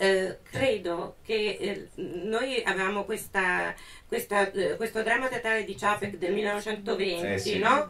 [0.00, 3.74] eh, credo che eh, noi avevamo questa,
[4.06, 7.58] questa, eh, questo dramma teatrale di Čapek del 1920, Eh sì.
[7.58, 7.86] no?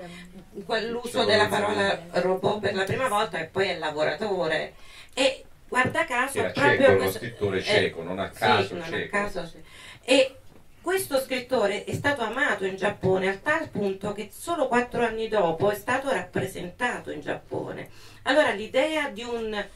[0.89, 4.75] L'uso della parola robot per la prima volta e poi è lavoratore.
[5.13, 8.93] E guarda caso, Era proprio cieco, questo- scrittore eh, cieco, non a sì, caso non
[8.95, 9.63] a caso, sì.
[10.03, 10.35] E
[10.81, 15.71] questo scrittore è stato amato in Giappone al tal punto che solo quattro anni dopo
[15.71, 17.91] è stato rappresentato in Giappone.
[18.23, 19.67] Allora l'idea di un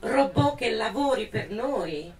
[0.00, 2.12] robot che lavori per noi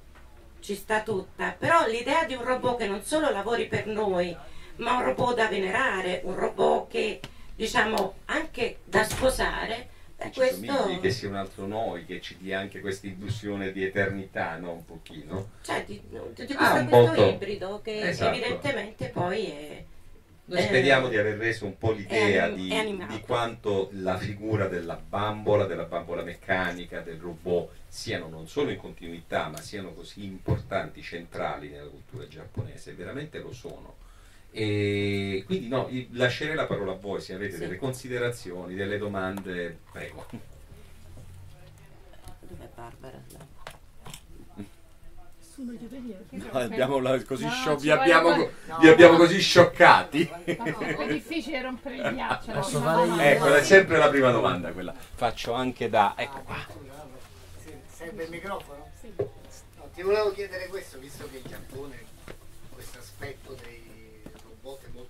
[0.60, 4.34] ci sta tutta, però l'idea di un robot che non solo lavori per noi,
[4.76, 7.20] ma un robot da venerare, un robot che
[7.54, 12.36] diciamo anche da sposare, beh, Ci questo somigli, che sia un altro noi, che ci
[12.38, 14.72] dia anche questa illusione di eternità, no?
[14.72, 15.50] Un pochino.
[15.62, 18.34] cioè di, di questo, Ah, un questo volto- ibrido che Esatto.
[18.36, 19.84] evidentemente poi è
[20.48, 22.68] Noi Eh, speriamo di aver reso un po' l'idea di,
[23.08, 28.76] di quanto la figura della bambola, della bambola meccanica, del robot siano non solo in
[28.76, 33.96] continuità, ma siano così importanti, centrali nella cultura giapponese, veramente lo sono.
[34.58, 37.58] E quindi no, lascerei la parola a voi se avete Sì.
[37.58, 40.24] delle considerazioni, delle domande, prego.
[42.40, 43.22] dov'è Barbara?
[46.30, 48.50] No, abbiamo la- così No, scio- ci vi, abbiamo, co-
[48.80, 50.26] vi abbiamo così scioccati.
[50.44, 52.52] È difficile rompere il ghiaccio.
[52.52, 53.18] Posso fare io?
[53.18, 54.94] Ecco, è sempre la prima domanda quella.
[54.94, 56.14] Faccio anche da...
[56.16, 56.56] Ecco qua.
[57.62, 58.88] Sì, Serve il microfono?
[59.16, 62.04] No, ti volevo chiedere questo, visto che in Giappone
[62.72, 63.75] questo aspetto dei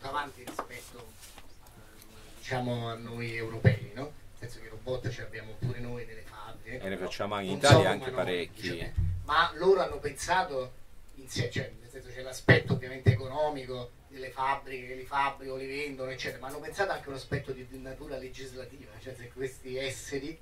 [0.06, 4.02] molto avanti rispetto eh, diciamo a noi europei, no?
[4.38, 6.78] Nel senso che i robot ce li abbiamo pure noi nelle fabbriche.
[6.78, 8.70] E ne facciamo anche in Italia anche parecchi.
[8.70, 8.92] diciamo.
[9.24, 10.72] Ma loro hanno pensato
[11.16, 16.10] insieme, cioè nel senso c'è l'aspetto ovviamente economico delle fabbriche che li fabbricano, li vendono,
[16.10, 19.76] eccetera, ma hanno pensato anche a un aspetto di, di natura legislativa, cioè se questi
[19.76, 20.38] esseri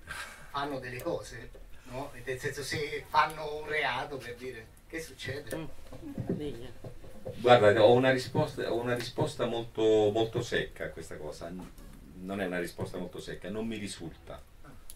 [0.51, 1.51] fanno delle cose,
[1.85, 2.12] no?
[2.25, 5.69] Nel senso se fanno un reato per dire che succede?
[7.37, 11.51] Guarda, ho una risposta, ho una risposta molto, molto secca a questa cosa.
[12.20, 14.41] Non è una risposta molto secca, non mi risulta.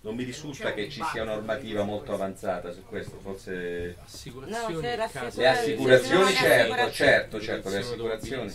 [0.00, 3.96] Non mi risulta che ci sia una normativa molto avanzata su questo, forse...
[4.46, 6.92] No, se era Le assicurazioni, certo, assicurazioni.
[6.92, 8.54] certo, certo, le assicurazioni.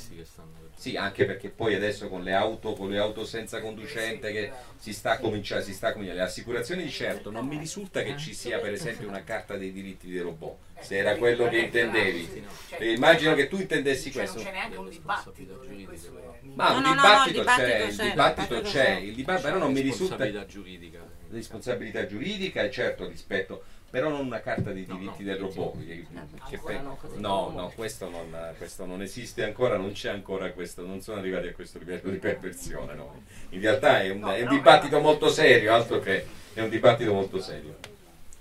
[0.76, 4.92] Sì, anche perché poi adesso con le auto, con le auto senza conducente che si
[4.92, 6.22] sta cominciando, si sta cominciando.
[6.22, 9.72] Le assicurazioni di certo, non mi risulta che ci sia per esempio una carta dei
[9.72, 12.46] diritti dei robot, se era quello che intendevi.
[12.78, 14.36] Eh, Immagino che tu intendessi Cioè, questo.
[14.38, 16.36] non c'è neanche un dibattito, però.
[16.56, 20.46] Ma un dibattito, c'è, il dibattito c'è, dibattito il dibattito però non mi risulta responsabilità
[20.46, 21.00] giuridica.
[21.30, 23.64] responsabilità giuridica e certo rispetto,
[23.94, 25.86] però non una carta dei diritti no, del robot.
[25.86, 26.08] che-
[26.50, 30.84] che Ancora pe- no, no, questo non, questo non esiste ancora, non c'è ancora questo,
[30.84, 32.96] non sono arrivati a questo livello di perversione.
[32.96, 33.22] no.
[33.50, 36.26] In realtà è un, è un dibattito molto serio, altro che
[36.56, 37.78] è un dibattito molto serio.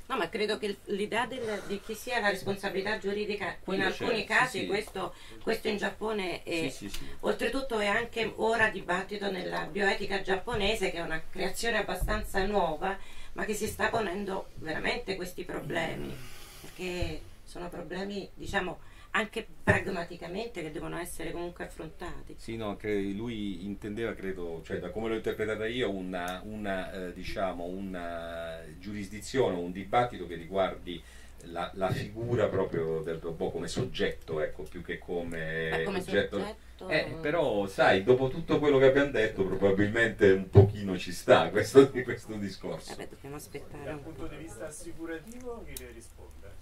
[0.07, 4.17] No, ma credo che l'idea del- di chi sia la responsabilità giuridica in alcuni c'è,
[4.21, 4.67] sì, casi, sì.
[4.69, 7.07] Questo, questo in Giappone è, Sì, sì, sì.
[7.21, 12.97] oltretutto è anche ora dibattito nella bioetica giapponese che è una creazione abbastanza nuova
[13.33, 16.15] ma che si sta ponendo veramente questi problemi
[16.61, 18.79] perché sono problemi diciamo
[19.15, 22.35] anche pragmaticamente che devono essere comunque affrontati.
[22.39, 27.65] Sì, no, lui intendeva, credo, cioè da come l'ho interpretata io, una, una, eh, diciamo,
[27.65, 31.03] una giurisdizione, un dibattito che riguardi
[31.45, 36.39] la, la figura proprio del robot come soggetto, ecco, più che come, come oggetto.
[36.39, 41.49] soggetto Eh, però, sai, dopo tutto quello che abbiamo detto, probabilmente un pochino ci sta
[41.51, 42.95] questo, questo discorso.
[42.97, 46.55] Vabbè, dobbiamo aspettare Dal un punto di vista assicurativo chi deve rispondere?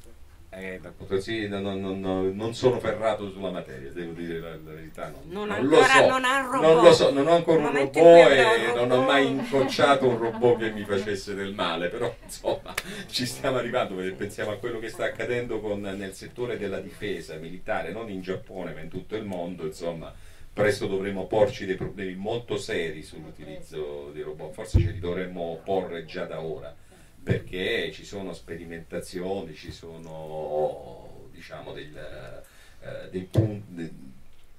[0.53, 4.41] Eh, dal punto- sì, no, no, no, no, non sono ferrato sulla materia, devo dire
[4.41, 5.09] la, la verità.
[5.09, 5.45] No.
[5.47, 6.61] Non lo ancora- so, non robot.
[6.75, 9.07] Non lo so, non ho ancora un robot e un non ho robot.
[9.07, 12.75] mai incrociato un robot che mi facesse del male, però insomma
[13.09, 17.37] ci stiamo arrivando perché pensiamo a quello che sta accadendo con- nel settore della difesa
[17.37, 20.13] militare, non in Giappone ma in tutto il mondo, insomma.
[20.53, 26.05] Presto dovremo porci dei problemi molto seri sull'utilizzo dei robot, forse ce li dovremmo porre
[26.05, 26.75] già da ora
[27.23, 32.43] perché ci sono sperimentazioni, ci sono diciamo del,
[32.81, 34.09] eh, dei punti,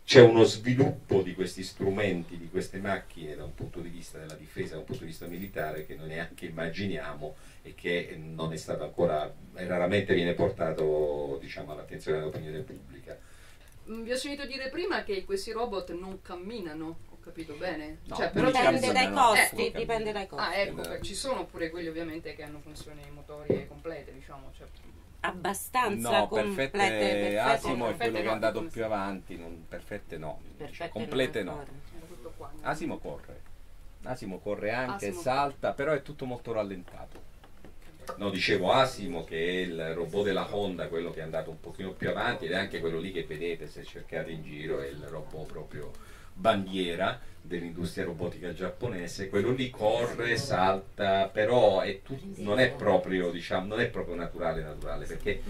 [0.04, 4.34] c'è uno sviluppo di questi strumenti, di queste macchine da un punto di vista della
[4.34, 8.58] difesa, da un punto di vista militare che noi neanche immaginiamo e che non è
[8.58, 13.18] stato ancora raramente viene portato diciamo, all'attenzione dell'opinione pubblica.
[13.86, 18.00] Vi ho sentito dire prima che questi robot non camminano, capito bene?
[18.06, 19.28] No, Cioè, non Dipende dai camminano.
[19.28, 19.78] costi, Ecco.
[19.80, 20.46] dipende dai costi.
[20.46, 24.52] Ah, ecco, beh, ci sono pure quelli ovviamente che hanno funzioni motorie complete, diciamo.
[24.58, 24.68] Cioè,
[25.24, 30.18] Abbastanza No, complete, perfette, perfette Asimo è quello che è andato più avanti, non- perfette
[30.18, 31.64] no, Perfette complete no.
[32.36, 32.52] qua.
[32.62, 33.42] Asimo corre,
[34.04, 35.22] Asimo corre anche, Asimo.
[35.22, 37.30] salta, però è tutto molto rallentato.
[38.18, 41.92] No, dicevo Asimo che è il robot della Honda, quello che è andato un pochino
[41.92, 45.04] più avanti ed è anche quello lì che vedete se cercate in giro, è il
[45.08, 45.92] robot proprio
[46.42, 53.68] bandiera dell'industria robotica giapponese, quello lì corre, salta, però è tut- non è proprio diciamo,
[53.68, 55.42] non è proprio naturale naturale, perché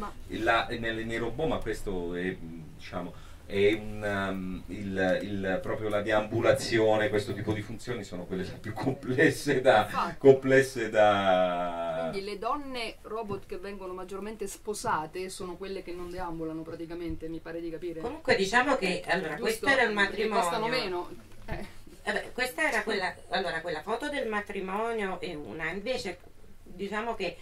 [0.43, 2.35] la- nel- nei robot, ma questo è
[2.77, 3.13] diciamo
[3.52, 8.72] è un, um, il, il- proprio la deambulazione, questo tipo di funzioni sono quelle più
[8.74, 15.91] complesse da, complesse da Quindi le donne robot che vengono maggiormente sposate sono quelle che
[15.91, 17.99] non deambulano praticamente, mi pare di capire.
[17.99, 19.41] Comunque diciamo che allora, Giusto?
[19.41, 21.08] questo era il Perché Costano matrimonio.
[21.08, 21.10] meno.
[21.47, 26.20] Eh, Eh beh, questa era quella, allora, quella foto del matrimonio è una, invece
[26.64, 27.36] diciamo che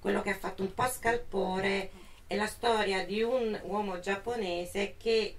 [0.00, 1.90] quello che ha fatto un po' scalpore
[2.26, 5.36] è la storia di un uomo giapponese che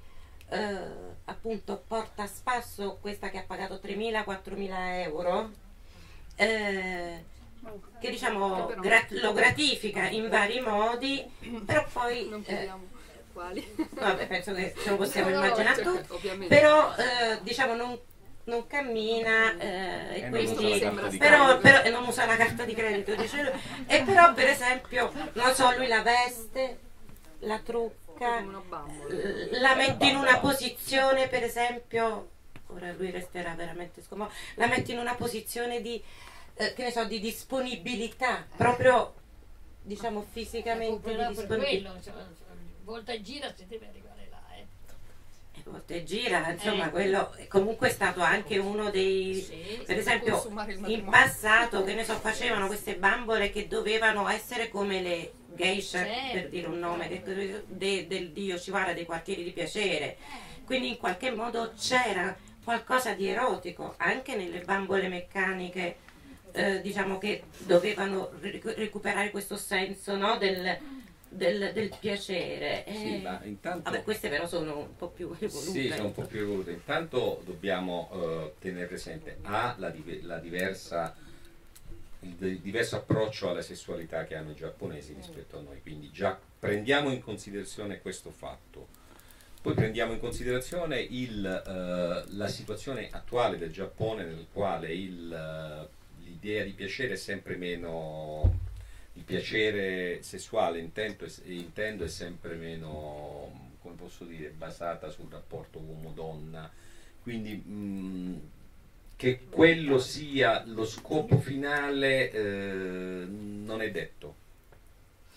[0.49, 0.77] eh,
[1.25, 5.51] appunto porta a spasso questa che ha pagato 3.000-4.000 euro.
[6.35, 7.23] eh,
[7.99, 11.23] che diciamo gra- lo gratifica in vari modi,
[11.65, 12.69] però poi non eh,
[13.33, 16.53] vabbè, penso che ce lo possiamo No, no, immaginare cioè, tutti ovviamente.
[16.55, 17.97] però eh, diciamo non,
[18.45, 21.61] non cammina eh, E e non quindi usa la sembra carta di però, credito.
[21.61, 23.51] però- e non usa la carta di credito dice lui.
[23.87, 26.77] e però per esempio non so lui la veste
[27.43, 28.41] la trucca
[29.51, 32.29] la mette in una posizione per esempio
[32.67, 36.01] ora lui resterà veramente scomodo la mette in una posizione di
[36.55, 39.13] eh, che ne so di disponibilità proprio
[39.81, 42.13] diciamo fisicamente di disponibilità quello, cioè,
[42.83, 44.41] volta e gira si deve arrivare là.
[44.55, 44.65] Eh.
[45.59, 46.91] E volta e gira, insomma, Eh.
[46.91, 49.41] quello è comunque stato anche uno dei.
[49.41, 49.83] Sì.
[49.85, 50.43] Per esempio,
[50.85, 56.31] in passato, che ne so, facevano queste bambole che dovevano essere come le geisha, Certo.
[56.33, 60.17] per dire un nome, che- de- del dio Shivara dei quartieri di piacere.
[60.65, 65.97] Quindi in qualche modo c'era qualcosa di erotico anche nelle bambole meccaniche.
[66.55, 70.77] eh, diciamo che dovevano ric- recuperare questo senso no, del,
[71.27, 72.85] del- del piacere.
[72.87, 73.89] Sì, Eh, ma intanto...
[73.89, 75.71] Vabbè, queste però sono un po' più evolute.
[75.71, 76.69] Sì, sono un po' più evolute.
[76.69, 81.15] Intanto dobbiamo eh, tenere presente A, la, dive- la diversa,
[82.23, 87.11] il, diverso approccio alla sessualità che hanno i giapponesi rispetto a noi, quindi già prendiamo
[87.11, 89.01] in considerazione questo fatto.
[89.61, 95.87] Poi prendiamo in considerazione il, eh, la situazione attuale del Giappone nel quale il, eh,
[96.25, 98.59] l'idea di piacere è sempre meno,
[99.13, 105.79] il piacere sessuale intendo, è- intendo è sempre meno, come posso dire, basata sul rapporto
[105.79, 106.69] uomo-donna.
[107.21, 108.41] Quindi mh,
[109.15, 114.35] che quello sia lo scopo finale eh, non è detto.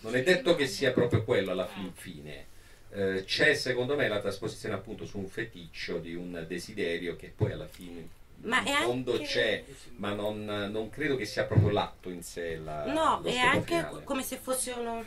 [0.01, 2.47] Non è detto che sia proprio quello alla fin fine.
[2.91, 7.51] Eh, c'è secondo me la trasposizione appunto su un feticcio di un desiderio che poi
[7.53, 8.09] alla fine
[8.43, 9.65] Ma in fondo anche- c'è,
[9.97, 14.05] ma non, non credo che sia proprio l'atto in sé la, No, è anche finale.
[14.05, 15.05] come se fosse uno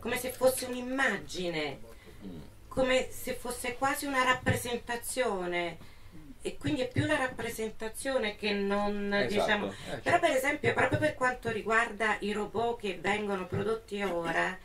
[0.00, 1.78] come se fosse un'immagine,
[2.26, 2.40] Mm.
[2.68, 5.76] come se fosse quasi una rappresentazione.
[6.46, 9.66] E quindi è più la rappresentazione che non Esatto, diciamo.
[9.70, 10.00] eh, certo.
[10.02, 14.58] Però per esempio, proprio per quanto riguarda i robot che vengono prodotti ora,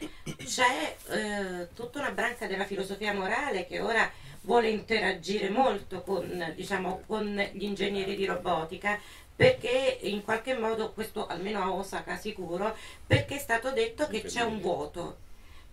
[0.43, 4.11] c'è eh, tutta una branca della filosofia morale che ora
[4.41, 8.99] vuole interagire molto con, diciamo, con gli ingegneri di robotica
[9.33, 12.75] perché in qualche modo, questo almeno a Osaka sicuro,
[13.07, 15.27] perché è stato detto che c'è un vuoto.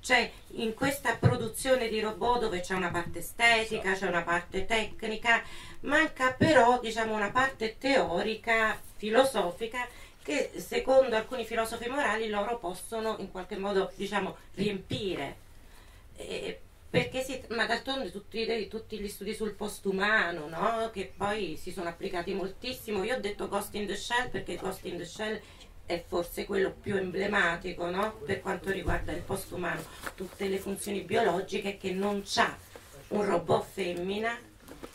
[0.07, 5.43] Cioè, in questa produzione di robot dove c'è una parte estetica, c'è una parte tecnica,
[5.81, 9.85] manca però, diciamo, una parte teorica, filosofica,
[10.23, 15.37] che secondo alcuni filosofi morali loro possono in qualche modo, diciamo, riempire.
[16.15, 20.89] Eh, perché si, ma d'altronde tutti, tutti gli studi sul postumano, no?
[20.93, 23.03] che poi si sono applicati moltissimo.
[23.03, 25.41] Io ho detto Ghost in the Shell perché Ghost in the Shell
[25.87, 28.15] è forse quello più emblematico no?
[28.25, 29.83] per quanto riguarda il postumano,
[30.15, 32.55] tutte le funzioni biologiche che non c'ha
[33.09, 34.37] un robot femmina,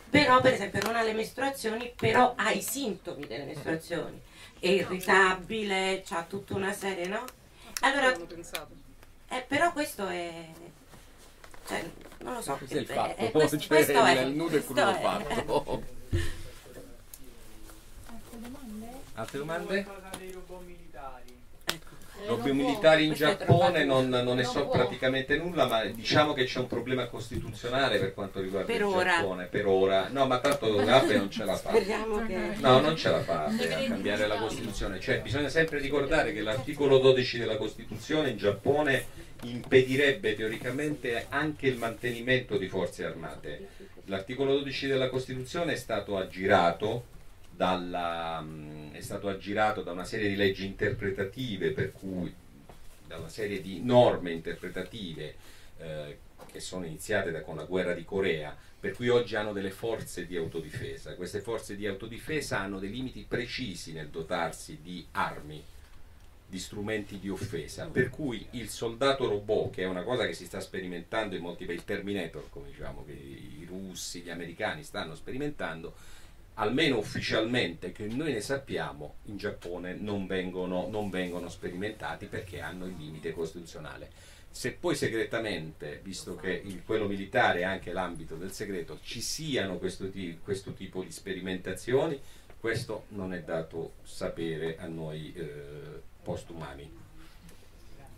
[0.10, 4.22] però per esempio non ha le mestruazioni, però ha i sintomi delle mestruazioni,
[4.60, 7.24] è irritabile, ha tutta una serie, no?
[7.82, 8.14] Allora,
[9.30, 10.46] eh, però questo è...
[11.68, 11.90] Cioè,
[12.20, 12.56] non lo so.
[12.58, 15.02] Questo è il fatto, eh, questo, cioè, questo è, il nudo è questo crudo è.
[15.02, 15.84] fatto.
[19.14, 19.84] Altre domande?
[19.84, 20.32] Qualcosa dei
[22.22, 22.28] militari.
[22.28, 26.68] Robbi militari in Giappone non, non ne so praticamente nulla, ma diciamo che c'è un
[26.68, 29.12] problema costituzionale per quanto riguarda Per il ora.
[29.12, 29.46] Giappone.
[29.46, 30.08] Per ora.
[30.10, 31.70] No, ma tanto Abe non ce la fa.
[31.70, 32.38] Speriamo che...
[32.58, 33.54] No, non ce la fa a
[33.88, 35.00] cambiare la Costituzione.
[35.00, 39.06] Cioè, bisogna sempre ricordare che l'articolo 12 della Costituzione in Giappone
[39.44, 43.70] impedirebbe teoricamente anche il mantenimento di forze armate.
[44.06, 47.06] L'articolo 12 della Costituzione è stato aggirato
[47.62, 52.34] dalla, mh, è stato aggirato da una serie di leggi interpretative per cui
[53.06, 55.36] da una serie di norme interpretative
[55.78, 56.18] eh,
[56.52, 60.26] che sono iniziate da- con la guerra di Corea, per cui oggi hanno delle forze
[60.26, 61.14] di autodifesa.
[61.14, 65.64] Queste forze di autodifesa hanno dei limiti precisi nel dotarsi di armi,
[66.48, 70.46] di strumenti di offesa, per cui il soldato robot, che è una cosa che si
[70.46, 75.14] sta sperimentando in molti paesi, il Terminator, come diciamo, che i russi, gli americani stanno
[75.14, 75.94] sperimentando,
[76.62, 82.86] almeno ufficialmente che noi ne sappiamo, in Giappone non vengono, non vengono sperimentati perché hanno
[82.86, 84.10] il limite costituzionale.
[84.52, 89.78] Se poi segretamente, visto che il, quello militare è anche l'ambito del segreto, ci siano
[89.78, 90.12] questo,
[90.44, 92.20] questo, tipo di sperimentazioni,
[92.60, 97.00] questo non è dato sapere a noi eh, postumani.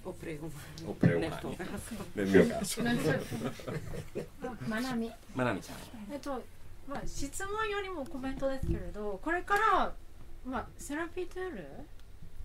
[0.01, 0.53] O preumani.
[0.83, 1.67] O preumani, nel,
[2.11, 2.81] nel mio caso.
[4.67, 5.09] Manami.
[5.31, 5.77] Manami-san.
[6.87, 9.93] えっと、まあ、質問よりもコメントですけれどこれから、
[10.45, 11.67] まあ、セラピーツール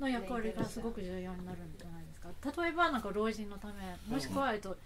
[0.00, 2.62] の役割がすごく重要になるんじゃないですか。
[2.62, 3.74] 例えばなんか老人のため
[4.08, 4.76] もしくは、えっと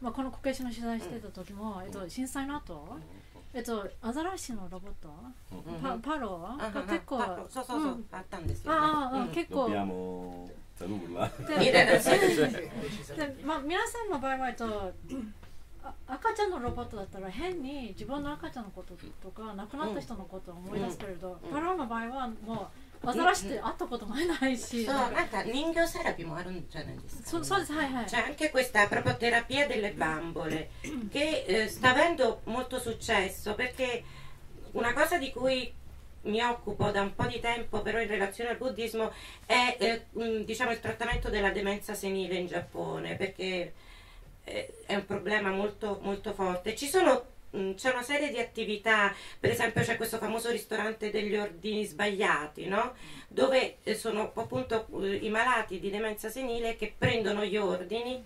[0.00, 2.98] まあ、このこけしの取材してた時も、えっと、震災の後、
[3.54, 5.08] えっとアザラシのロボット、
[5.82, 8.06] パパロが結構パロそうそうそううん。
[8.12, 8.78] あったんですよね。
[8.80, 9.68] ああ、結構.
[13.16, 14.90] で まあ、皆さんの場合は、えっと、あ
[16.07, 22.69] 赤ちゃんのロボットだったら変に自分の赤ちゃんのこととか亡くなった人のことを思い出すけれど、うんパロの場合はも
[23.03, 30.69] うアザラシって会ったこともないし、そうなんか人形セラピーもあるんじゃないですか、そうそうですはいはい C'è anche questa proprio terapia delle bambole
[31.09, 34.03] che eh, sta avendo molto successo perché
[34.73, 35.73] una cosa di cui
[36.23, 39.13] mi occupo da un po' di tempo però in relazione al buddismo
[39.45, 43.73] è eh, mh, diciamo il trattamento della demenza senile in Giappone perché eh,
[44.44, 46.76] è un problema molto, molto forte.
[46.76, 51.36] Ci sono mh, c'è una serie di attività, per esempio c'è questo famoso ristorante degli
[51.36, 52.94] ordini sbagliati, no?
[53.28, 58.22] dove eh, sono appunto eh, i malati di demenza senile che prendono gli ordini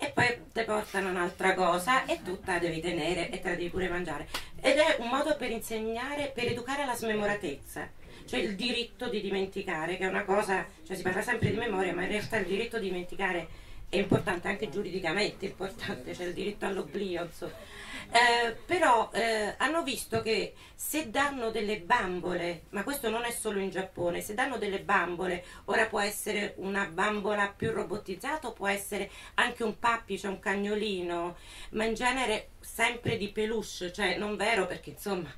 [0.00, 3.56] e poi ti portano un'altra cosa e tu te la devi tenere e te la
[3.56, 4.28] devi pure mangiare.
[4.60, 7.90] Ed è un modo per insegnare, per educare alla smemoratezza,
[8.26, 11.94] cioè il diritto di dimenticare, che è una cosa, cioè si parla sempre di memoria,
[11.94, 13.48] ma in realtà il diritto di dimenticare
[13.90, 17.76] è importante anche giuridicamente, è importante, c'è il diritto all'oblio, insomma.
[18.10, 23.60] Eh, però eh, hanno visto che se danno delle bambole, ma questo non è solo
[23.60, 29.10] in Giappone, se danno delle bambole, ora può essere una bambola più robotizzata, può essere
[29.34, 31.36] anche un pappi, cioè un cagnolino,
[31.70, 35.30] ma in genere sempre di peluche, cioè non vero perché insomma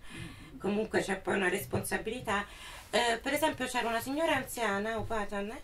[0.59, 2.47] comunque c'è poi una responsabilità.
[2.91, 5.63] Eh, per esempio c'era una signora anziana, Opatan, eh,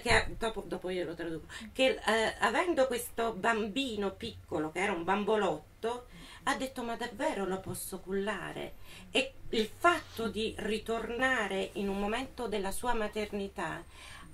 [0.00, 4.92] che ha- dopo, dopo io lo traduco, che eh, avendo questo bambino piccolo, che era
[4.92, 6.06] un bambolotto,
[6.44, 8.74] ha detto ma davvero lo posso cullare?
[9.10, 13.82] E il fatto di ritornare in un momento della sua maternità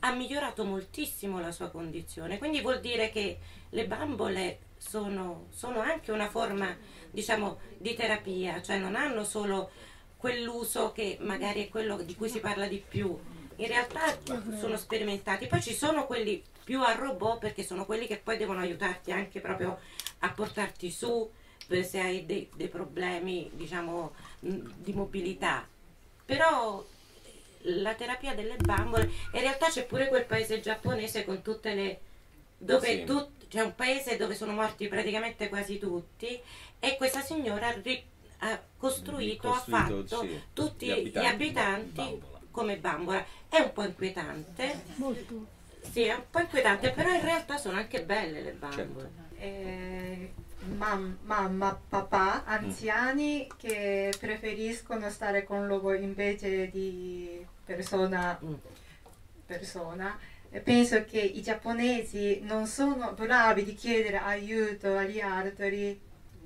[0.00, 3.38] ha migliorato moltissimo la sua condizione, quindi vuol dire che
[3.70, 6.74] le bambole sono, sono anche una forma,
[7.10, 9.70] diciamo, di terapia, cioè non hanno solo
[10.16, 13.18] quell'uso che magari è quello di cui si parla di più.
[13.60, 14.16] In realtà
[14.58, 18.60] sono sperimentati, poi ci sono quelli più a robot perché sono quelli che poi devono
[18.60, 19.78] aiutarti anche proprio
[20.20, 21.30] a portarti su
[21.68, 25.68] eh, se hai dei, dei problemi, diciamo, mh, di mobilità.
[26.24, 26.82] Però
[27.64, 32.00] la terapia delle bambole, in realtà c'è pure quel paese giapponese con tutte le
[32.56, 33.04] dove Sì.
[33.04, 36.40] tut- c'è un paese dove sono morti praticamente quasi tutti
[36.78, 38.04] e questa signora ha ri-
[38.38, 42.39] ha costruito, ha fatto sì, tutti gli gli abitanti abitanti, bambola.
[42.60, 43.24] Come bambola.
[43.48, 45.46] È un po' inquietante, molto
[45.80, 49.10] sì, è un po' inquietante, però in realtà sono anche belle le bambole.
[49.34, 49.42] Certo.
[49.42, 50.32] Eh,
[50.76, 58.54] mam- mamma, papà, anziani che preferiscono stare con loro invece di persona, Mm.
[59.46, 60.18] persona.
[60.62, 65.98] Penso che i giapponesi non sono bravi di chiedere aiuto agli altri,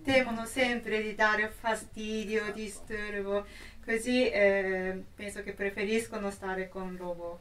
[0.04, 3.46] temono sempre di dare fastidio, disturbo,
[3.84, 7.40] così eh, penso che preferiscono stare con loro.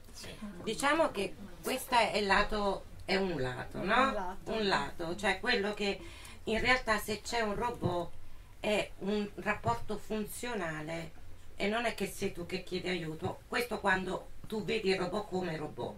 [0.63, 4.07] Diciamo che questo è il lato, è un lato, no?
[4.07, 4.51] Un lato.
[4.51, 5.99] Un lato, cioè quello che
[6.45, 8.11] in realtà se c'è un robot
[8.59, 11.11] è un rapporto funzionale
[11.55, 15.27] e non è che sei tu che chiedi aiuto, questo quando tu vedi il robot
[15.29, 15.95] come robot.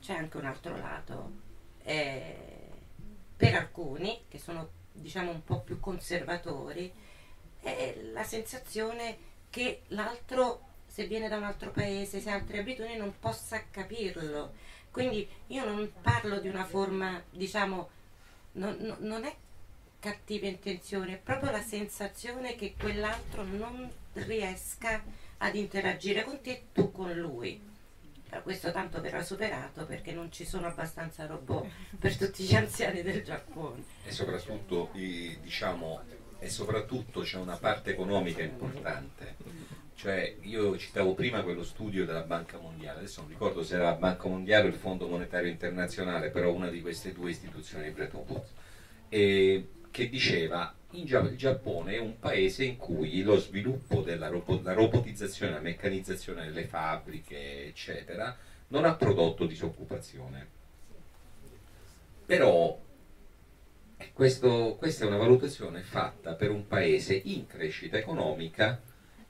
[0.00, 1.30] c'è anche un altro lato.
[1.82, 2.54] Eh,
[3.36, 6.92] per alcuni, che sono diciamo un po' più conservatori,
[7.74, 9.16] è la sensazione
[9.50, 14.54] che l'altro, se viene da un altro paese, se ha altre abitudini, non possa capirlo.
[14.90, 17.90] Quindi io non parlo di una forma, diciamo,
[18.52, 19.34] non, non- è
[19.98, 25.02] cattiva intenzione, è proprio la sensazione che quell'altro non riesca
[25.38, 27.60] ad interagire con te e tu con lui.
[28.42, 31.66] Questo tanto verrà superato perché non ci sono abbastanza robot
[31.98, 33.82] per tutti gli anziani del Giappone.
[34.04, 36.02] E soprattutto, diciamo,
[36.38, 39.36] e soprattutto c'è una parte economica importante.
[39.94, 43.94] Cioè, io citavo prima quello studio della Banca Mondiale, adesso non ricordo se era la
[43.94, 48.24] Banca Mondiale o il Fondo Monetario Internazionale, però una di queste due istituzioni di Bretton
[48.26, 48.50] Woods,
[49.08, 54.60] e che diceva Gia- il Giappone è un paese in cui lo sviluppo della robo-
[54.62, 58.36] la robotizzazione, la meccanizzazione delle fabbriche, eccetera,
[58.68, 60.46] non ha prodotto disoccupazione.
[62.26, 62.78] Però
[64.12, 68.80] questo- questa è una valutazione fatta per un paese in crescita economica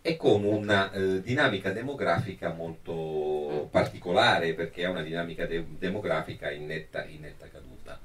[0.00, 6.66] e con una eh, dinamica demografica molto particolare perché ha una dinamica de- demografica in
[6.66, 7.98] netta, in netta caduta.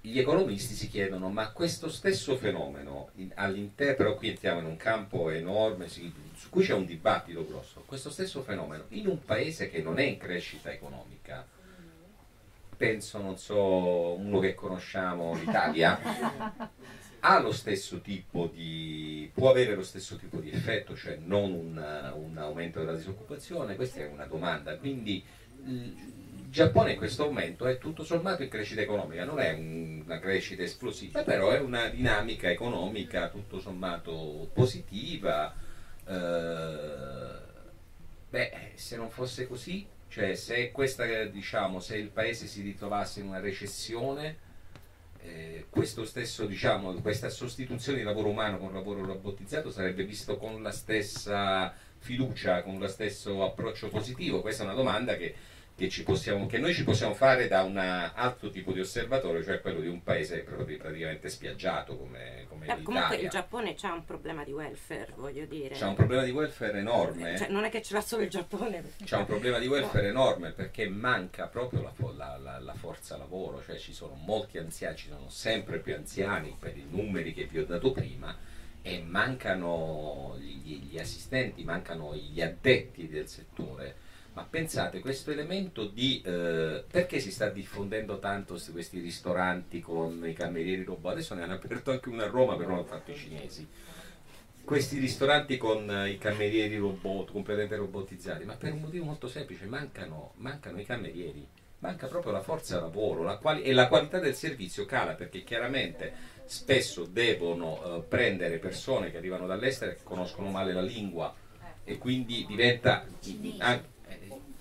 [0.00, 4.76] Gli economisti si chiedono ma questo stesso fenomeno in- all'interno, però qui entriamo in un
[4.76, 9.70] campo enorme si- su cui c'è un dibattito grosso, questo stesso fenomeno in un paese
[9.70, 11.46] che non è in crescita economica,
[12.76, 15.98] penso, non so, uno che conosciamo, l'Italia,
[17.20, 22.12] ha lo stesso tipo di, può avere lo stesso tipo di effetto, cioè non un,
[22.16, 23.76] un aumento della disoccupazione?
[23.76, 24.76] Questa è una domanda.
[24.76, 25.24] Quindi
[25.64, 25.94] il
[26.50, 30.62] Giappone in questo momento è tutto sommato in crescita economica, non è un- una crescita
[30.62, 35.52] esplosiva, però è una dinamica economica tutto sommato positiva.
[36.06, 37.42] Eh,
[38.30, 39.84] beh, se non fosse così,
[40.14, 44.36] cioè se questa, diciamo, se il paese si ritrovasse in una recessione,
[45.20, 45.66] eh,
[46.04, 51.74] stesso, diciamo, questa sostituzione di lavoro umano con lavoro robotizzato sarebbe visto con la stessa
[51.98, 54.40] fiducia, con lo stesso approccio positivo?
[54.40, 55.34] Questa è una domanda che,
[55.76, 59.60] che ci possiamo- che noi ci possiamo fare da un altro tipo di osservatore, cioè
[59.60, 63.28] quello di un paese praticamente spiaggiato come, come Eh, comunque il.
[63.28, 65.74] Giappone ha un problema di welfare, voglio dire.
[65.74, 67.36] C'è un problema di welfare enorme.
[67.36, 68.92] Cioè, non è che ce l'ha solo il Giappone.
[69.02, 73.60] C'è un problema di welfare enorme perché manca proprio la, la- la- la forza lavoro,
[73.64, 77.58] cioè ci sono molti anziani, ci sono sempre più anziani per i numeri che vi
[77.58, 78.36] ho dato prima
[78.80, 83.96] e mancano gli, gli assistenti, mancano gli addetti del settore.
[84.34, 90.26] Ma pensate, questo elemento di eh, perché si sta diffondendo tanto st- questi ristoranti con
[90.26, 91.12] i camerieri robot?
[91.12, 93.64] Adesso ne hanno aperto anche uno a Roma, però l'hanno fatto i cinesi.
[94.64, 99.66] Questi ristoranti con eh, i camerieri robot, completamente robotizzati, ma per un motivo molto semplice,
[99.66, 101.46] mancano, mancano i camerieri,
[101.78, 106.12] manca proprio la forza lavoro la quali- e la qualità del servizio cala perché chiaramente
[106.44, 111.32] spesso devono eh, prendere persone che arrivano dall'estero e che conoscono male la lingua
[111.84, 113.04] e quindi diventa
[113.58, 113.92] anche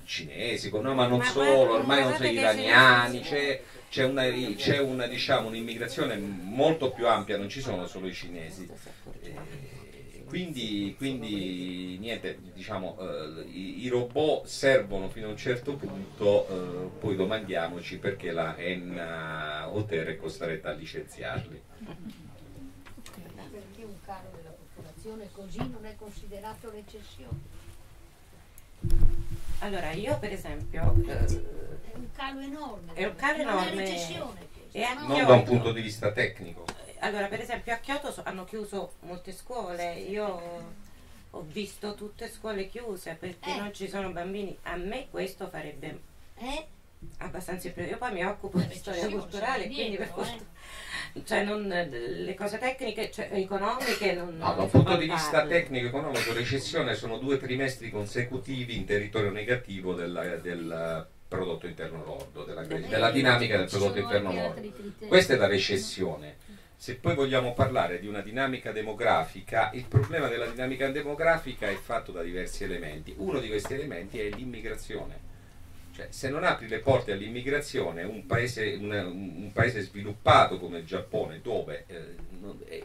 [0.05, 4.23] cinesi, no, ma non Ma solo, guarda- ormai non sono iraniani, c'è, c'è una,
[4.55, 8.69] c'è una, diciamo, un'immigrazione molto più ampia, non ci sono solo i cinesi.
[9.21, 9.71] Eh,
[10.25, 16.89] quindi, quindi niente, diciamo, eh, i, i robot servono fino a un certo punto, eh,
[16.99, 21.61] poi domandiamoci perché la Enna Hotel è costretta a licenziarli.
[23.51, 27.61] Perché un calo della popolazione così non è considerato recessione?
[29.63, 30.93] Allora, io per esempio...
[31.07, 32.93] eh, È un calo enorme.
[32.93, 33.71] È un calo non enorme.
[33.71, 34.47] è recessione.
[34.51, 35.07] questa, E a no?
[35.07, 36.65] Non da un punto di vista tecnico.
[36.99, 40.71] Allora, per esempio a Kyoto so- hanno chiuso molte scuole, io
[41.29, 43.57] ho visto tutte scuole chiuse perché Eh.
[43.57, 44.57] non ci sono bambini.
[44.63, 45.99] A me questo farebbe
[46.37, 46.65] Eh?
[47.19, 47.97] abbastanza impressione.
[47.97, 50.45] Io poi mi occupo di storia culturale, quindi per dietro, questo...
[51.25, 54.35] Cioè, non, le cose tecniche, cioè, economiche non...
[54.35, 59.29] No, da un non punto di vista tecnico-economico, recessione sono due trimestri consecutivi in territorio
[59.29, 64.73] negativo della- del prodotto interno lordo, della, della dinamica del prodotto interno lordo.
[65.07, 66.37] Questa è la recessione.
[66.75, 72.11] Se poi vogliamo parlare di una dinamica demografica, il problema della dinamica demografica è fatto
[72.11, 73.13] da diversi elementi.
[73.17, 75.22] Uno di questi elementi è l'immigrazione.
[75.93, 80.85] Cioè, se non apri le porte all'immigrazione, un paese, un, un paese sviluppato come il
[80.85, 82.15] Giappone, dove eh,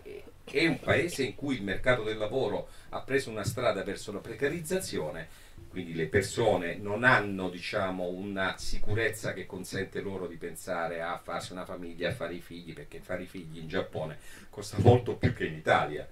[0.05, 4.12] è- è un paese in cui il mercato del lavoro ha preso una strada verso
[4.12, 5.28] la precarizzazione,
[5.68, 11.52] quindi le persone non hanno diciamo, una sicurezza che consente loro di pensare a farsi
[11.52, 14.18] una famiglia, a fare i figli, perché fare i figli in Giappone
[14.51, 16.06] costa molto più che in Italia,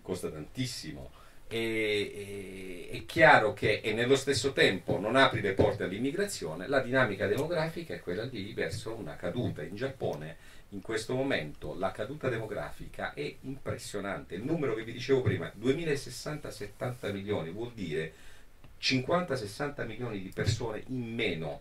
[0.00, 1.10] costa tantissimo
[1.52, 7.26] E, è chiaro che e nello stesso tempo non apri le porte all'immigrazione, la dinamica
[7.26, 9.62] demografica è quella di verso una caduta.
[9.62, 10.36] In Giappone
[10.70, 14.34] in questo momento la caduta demografica è impressionante.
[14.34, 18.12] Il numero che vi dicevo prima, 2060-70 milioni, vuol dire
[18.80, 21.60] 50-60 milioni di persone in meno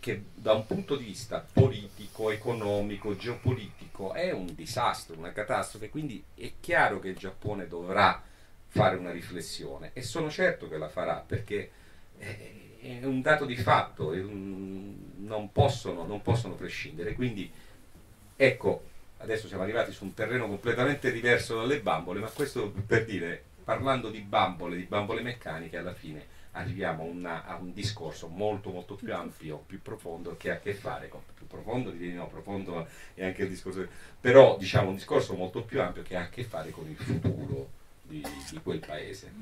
[0.00, 6.24] che da un punto di vista politico, economico, geopolitico è un disastro, una catastrofe, quindi
[6.34, 8.20] è chiaro che il Giappone dovrà
[8.66, 11.70] fare una riflessione e sono certo che la farà perché
[12.16, 17.14] è un dato di fatto, non, possono, non possono prescindere.
[17.14, 17.50] Quindi
[18.36, 18.82] ecco,
[19.18, 24.08] adesso siamo arrivati su un terreno completamente diverso dalle bambole, ma questo per dire, parlando
[24.08, 28.94] di bambole, di bambole meccaniche, alla fine arriviamo a, una- a un discorso molto molto
[28.96, 32.86] più ampio, più profondo, che ha a che fare con più profondo, direi no, profondo
[33.14, 33.86] è anche il discorso,
[34.20, 37.68] però diciamo un discorso molto più ampio che ha a che fare con il futuro
[38.02, 39.32] di, di quel paese.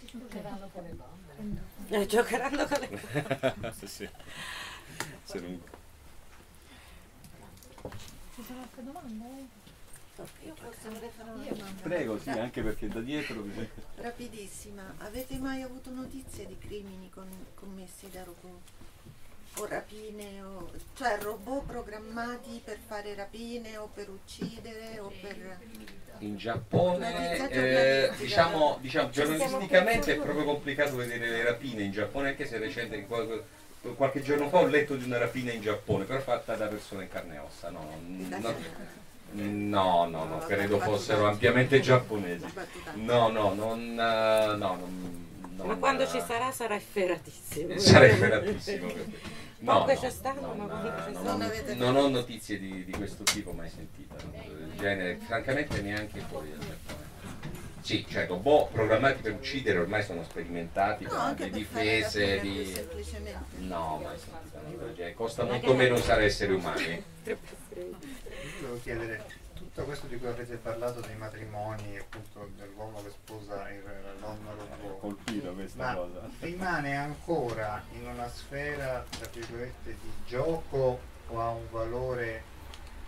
[0.00, 1.62] Giocheranno con le bambole.
[1.88, 4.08] Eh, giocheranno con le Sì.
[5.24, 5.60] Se non-
[8.34, 9.55] Ci sono altre domande?
[10.44, 11.82] Io forse vorrei fare una Io domanda.
[11.82, 13.44] Prego, sì, anche perché da dietro.
[13.96, 18.60] Rapidissima, avete mai avuto notizie di crimini con- commessi da robot?
[19.58, 25.58] O rapine, o, cioè robot programmati per fare rapine o per uccidere o per...
[26.18, 32.46] In Giappone, eh, diciamo, diciamo, giornalisticamente è proprio complicato vedere le rapine in Giappone, anche
[32.46, 33.44] se recente, qual-
[33.94, 37.10] qualche giorno fa ho letto di una rapina in Giappone, però fatta da persone in
[37.10, 37.70] carne e ossa.
[37.70, 38.54] No, no,
[39.32, 42.44] no, no, no, credo fossero ampiamente giapponesi.
[42.94, 45.26] No, no, non, eh, no, non,
[45.56, 47.78] non- Ma quando ci sarà sarà efferatissimo.
[47.78, 48.86] Sarà efferatissimo.
[49.58, 51.74] No, Poche no, c'è stato, non, ma non, stato.
[51.74, 54.26] non- non ho notizie di, di questo tipo mai cosa
[54.58, 57.04] del genere, francamente neanche fuori dal Giappone.
[57.80, 61.84] Sì, cioè robot programmati per uccidere ormai sono sperimentati No, per anche le per fare
[61.84, 62.66] difese di...
[62.74, 63.38] semplicemente.
[63.58, 65.14] No, mai sentita una cosa del genere.
[65.14, 67.02] Costa molto meno usare esseri umani.
[68.58, 69.24] Volevo chiedere,
[69.54, 74.50] tutto questo di cui avete parlato dei matrimoni, appunto dell'uomo che sposa il- la donna
[74.52, 76.28] robot, colpito questa ma cosa.
[76.40, 82.54] rimane ancora in una sfera, tra virgolette, di gioco o ha un valore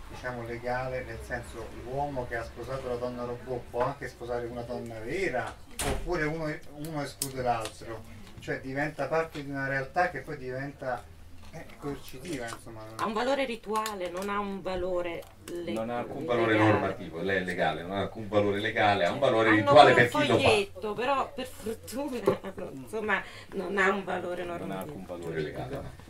[0.09, 4.61] diciamo legale, nel senso l'uomo che ha sposato la donna robot può anche sposare una
[4.63, 5.53] donna vera,
[5.83, 8.03] oppure uno, uno esclude l'altro,
[8.39, 11.03] cioè diventa parte di una realtà che poi diventa
[11.51, 12.81] eh, coercitiva, insomma.
[12.97, 16.71] Ha un valore rituale, non ha un valore le- Non ha alcun valore legale.
[16.71, 20.07] normativo, lei è legale, non ha alcun valore legale, ha un valore Hanno rituale per
[20.09, 20.33] chi lo fa.
[20.33, 22.19] foglietto, però per fortuna
[22.73, 23.23] insomma
[23.53, 24.97] non ha un valore Non ha normativo.
[24.99, 26.07] alcun valore legale.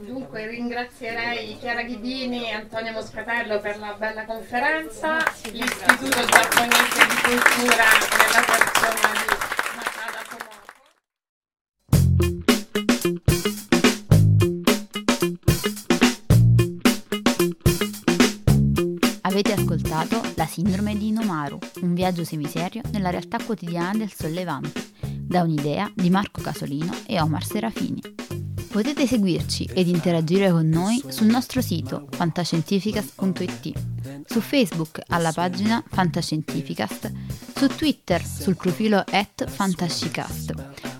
[0.00, 5.16] Dunque ringrazierei Chiara Ghidini e Antonio Moscatello per la bella conferenza,
[5.50, 7.88] l'Istituto Giapponese di Cultura
[8.20, 9.39] nella persona di
[19.90, 25.42] Avete ascoltato La sindrome di Inomaru, un viaggio semiserio nella realtà quotidiana del sollevante, da
[25.42, 28.00] un'idea di Marco Casolino e Omar Serafini.
[28.70, 37.12] Potete seguirci ed interagire con noi sul nostro sito fantascientificast.it, su Facebook alla pagina Fantascientificast,
[37.56, 40.99] su Twitter sul profilo at Fantascicast,